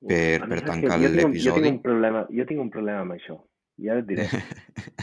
per, 0.00 0.46
per 0.48 0.60
tancar 0.64 0.98
l'episodi. 1.00 1.44
Jo, 1.44 1.56
tinc 1.56 1.72
un 1.74 1.82
problema, 1.84 2.24
jo 2.32 2.46
tinc 2.48 2.62
un 2.64 2.72
problema 2.72 3.04
amb 3.04 3.16
això, 3.16 3.38
ja 3.84 3.98
et 4.00 4.08
diré. 4.08 4.28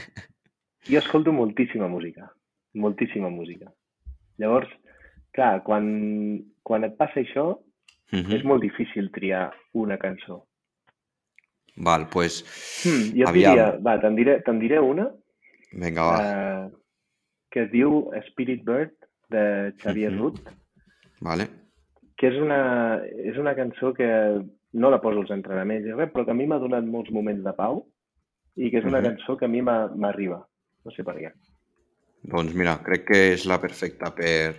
jo 0.91 1.01
escolto 1.01 1.33
moltíssima 1.33 1.89
música, 1.89 2.29
moltíssima 2.77 3.29
música. 3.33 3.69
Llavors, 4.41 4.69
clar, 5.37 5.59
quan, 5.65 5.85
quan 6.65 6.85
et 6.89 6.97
passa 6.97 7.21
això, 7.21 7.45
uh 7.57 8.19
-huh. 8.19 8.33
és 8.37 8.43
molt 8.43 8.61
difícil 8.61 9.11
triar 9.11 9.51
una 9.73 9.97
cançó. 9.97 10.45
Val, 11.75 12.07
pues... 12.09 12.43
Hmm, 12.83 13.11
jo 13.17 13.27
aviam. 13.29 13.55
diria, 13.55 13.67
va, 13.81 13.97
te'n 14.01 14.15
diré, 14.15 14.39
te 14.45 14.53
diré 14.61 14.79
una. 14.79 15.07
Vinga, 15.73 16.05
va. 16.05 16.17
Uh, 16.21 16.67
que 17.53 17.65
es 17.65 17.71
diu 17.71 18.11
Spirit 18.29 18.61
Bird, 18.65 18.93
de 19.33 19.73
Xavier 19.81 20.11
mm 20.11 20.17
-hmm. 20.17 20.21
Ruth. 20.21 20.41
Vale. 21.21 21.47
Que 22.17 22.27
és 22.29 22.37
una, 22.39 23.01
és 23.29 23.37
una 23.37 23.55
cançó 23.55 23.93
que 23.93 24.07
no 24.73 24.89
la 24.89 25.01
poso 25.01 25.19
als 25.19 25.31
entrenaments 25.31 25.95
res, 25.95 26.11
però 26.13 26.25
que 26.25 26.31
a 26.31 26.39
mi 26.39 26.47
m'ha 26.47 26.59
donat 26.59 26.85
molts 26.85 27.11
moments 27.11 27.43
de 27.43 27.53
pau 27.53 27.85
i 28.55 28.69
que 28.69 28.77
és 28.77 28.85
una 28.85 28.99
mm 28.99 29.05
-hmm. 29.05 29.15
cançó 29.17 29.37
que 29.37 29.45
a 29.45 29.47
mi 29.47 29.61
m'arriba. 29.61 30.39
No 30.85 30.91
sé 30.91 31.03
per 31.03 31.15
què. 31.15 31.31
Doncs 32.23 32.53
mira, 32.53 32.79
crec 32.83 33.05
que 33.05 33.33
és 33.33 33.45
la 33.45 33.59
perfecta 33.59 34.13
per... 34.15 34.55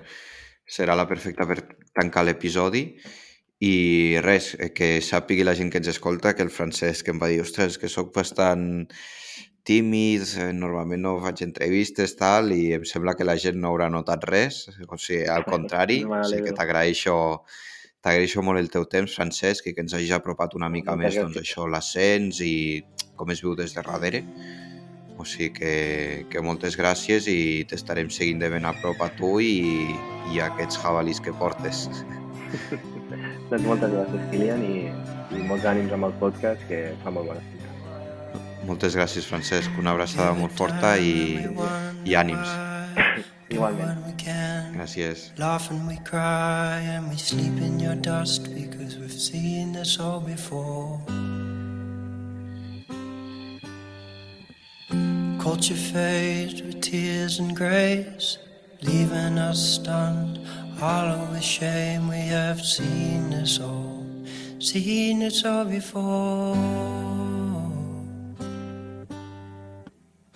serà 0.66 0.94
la 0.96 1.06
perfecta 1.06 1.46
per 1.46 1.58
tancar 1.92 2.24
l'episodi 2.24 2.96
i 3.64 4.20
res, 4.24 4.54
eh, 4.58 4.70
que 4.76 4.98
sàpigui 5.04 5.44
la 5.46 5.54
gent 5.56 5.70
que 5.72 5.80
ens 5.80 5.90
escolta 5.92 6.34
que 6.36 6.44
el 6.44 6.52
Francesc 6.52 7.08
em 7.12 7.20
va 7.22 7.30
dir, 7.32 7.40
ostres, 7.44 7.78
que 7.80 7.88
sóc 7.88 8.12
bastant 8.16 8.66
tímid, 9.64 10.24
eh, 10.38 10.50
normalment 10.52 11.04
no 11.06 11.14
faig 11.22 11.44
entrevistes, 11.46 12.16
tal, 12.20 12.52
i 12.52 12.74
em 12.76 12.84
sembla 12.88 13.14
que 13.16 13.24
la 13.24 13.38
gent 13.40 13.60
no 13.60 13.70
haurà 13.70 13.88
notat 13.92 14.26
res, 14.28 14.66
o 14.88 14.98
sigui, 14.98 15.22
al 15.30 15.46
contrari, 15.48 16.02
o 16.04 16.20
sigui 16.28 16.50
que 16.50 16.58
t'agraeixo 16.58 17.16
t'agraeixo 18.04 18.42
molt 18.44 18.60
el 18.60 18.68
teu 18.68 18.84
temps, 18.84 19.14
Francesc, 19.16 19.70
i 19.70 19.72
que 19.72 19.80
ens 19.80 19.94
hagis 19.96 20.12
apropat 20.12 20.58
una 20.58 20.68
mica 20.68 20.92
no, 20.92 21.00
més, 21.00 21.16
doncs 21.16 21.40
això, 21.40 21.64
l'ascens 21.64 22.42
i 22.44 22.84
com 23.16 23.32
es 23.32 23.40
viu 23.40 23.54
des 23.56 23.72
de 23.72 23.84
darrere. 23.86 24.20
O 25.16 25.24
sigui 25.24 25.52
que, 25.56 25.74
que 26.28 26.42
moltes 26.44 26.76
gràcies 26.76 27.30
i 27.32 27.64
t'estarem 27.70 28.10
seguint 28.12 28.42
de 28.42 28.50
ben 28.52 28.66
a 28.68 28.74
prop 28.82 29.00
a 29.00 29.08
tu 29.16 29.38
i, 29.40 29.94
i 30.34 30.42
a 30.42 30.50
aquests 30.50 30.82
jabalis 30.82 31.22
que 31.24 31.32
portes. 31.40 31.86
doncs 33.50 33.66
moltes 33.68 33.92
gràcies, 33.92 34.30
Kilian, 34.32 34.64
i, 34.64 34.88
i 35.34 35.44
molts 35.48 35.66
ànims 35.68 35.92
amb 35.96 36.08
el 36.10 36.16
podcast, 36.22 36.64
que 36.70 36.86
fa 37.04 37.14
molt 37.14 37.32
bona 37.32 37.42
Moltes 38.64 38.94
gràcies, 38.96 39.26
Francesc. 39.28 39.74
Una 39.76 39.92
abraçada 39.92 40.32
molt 40.38 40.54
forta 40.56 40.94
i, 40.96 41.36
i 42.08 42.16
ànims. 42.16 42.48
Igualment. 43.54 44.04
Gràcies. 44.74 45.30
Laugh 45.38 45.70
and 45.70 45.86
we 45.86 45.96
cry 45.98 46.80
and 46.80 47.08
we 47.08 47.16
sleep 47.16 47.60
in 47.60 47.78
your 47.78 47.94
dust 47.94 48.52
because 48.54 48.98
we've 48.98 49.12
seen 49.12 49.72
this 49.72 49.98
all 50.00 50.20
before. 50.20 51.00
Culture 55.40 55.74
fades 55.74 56.62
with 56.62 56.80
tears 56.80 57.38
and 57.38 57.54
grace, 57.54 58.38
leaving 58.82 59.38
us 59.38 59.74
stunned, 59.76 60.38
hollow 60.78 61.28
with 61.32 61.42
shame. 61.42 62.08
We 62.08 62.22
have 62.28 62.60
seen 62.60 63.30
this 63.30 63.60
all, 63.60 64.06
seen 64.58 65.22
it 65.22 65.44
all 65.44 65.64
before. 65.64 66.56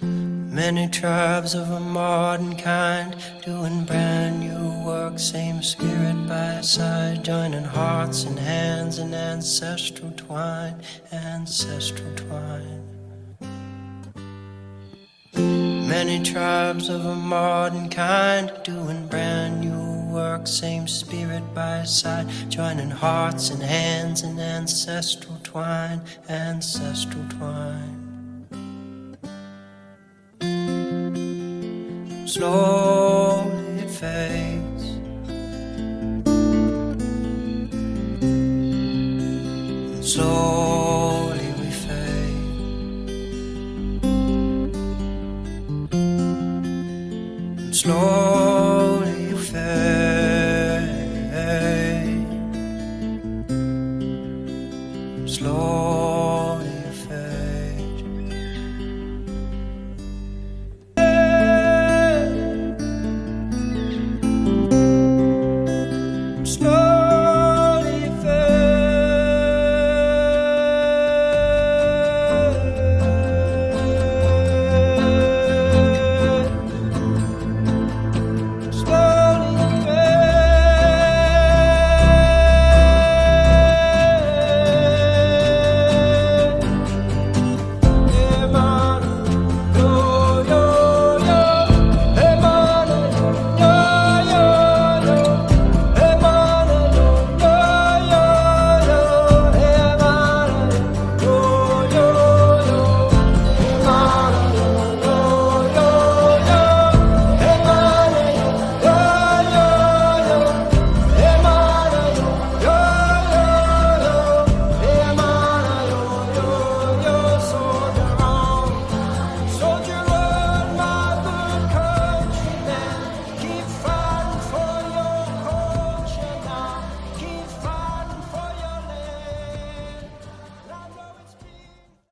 Many 0.00 0.88
tribes 0.88 1.54
of 1.54 1.70
a 1.70 1.78
modern 1.78 2.56
kind 2.56 3.14
doing 3.44 3.84
brand 3.84 4.40
new 4.40 4.84
work, 4.84 5.18
same 5.18 5.62
spirit 5.62 6.26
by 6.26 6.60
side, 6.62 7.24
joining 7.24 7.62
hearts 7.62 8.24
and 8.24 8.38
hands 8.38 8.98
in 8.98 9.14
ancestral 9.14 10.10
twine, 10.16 10.82
ancestral 11.12 12.12
twine. 12.16 12.97
Many 15.88 16.22
tribes 16.22 16.90
of 16.90 17.06
a 17.06 17.14
modern 17.14 17.88
kind 17.88 18.52
doing 18.62 19.06
brand 19.06 19.62
new 19.62 20.14
work, 20.14 20.46
same 20.46 20.86
spirit 20.86 21.42
by 21.54 21.84
side, 21.84 22.28
joining 22.50 22.90
hearts 22.90 23.48
and 23.48 23.62
hands 23.62 24.22
in 24.22 24.38
ancestral 24.38 25.38
twine, 25.42 26.02
ancestral 26.28 27.24
twine. 27.30 28.04
Slowly 32.26 33.80
it 33.80 33.90
fades. 33.90 34.57
snow 47.88 48.17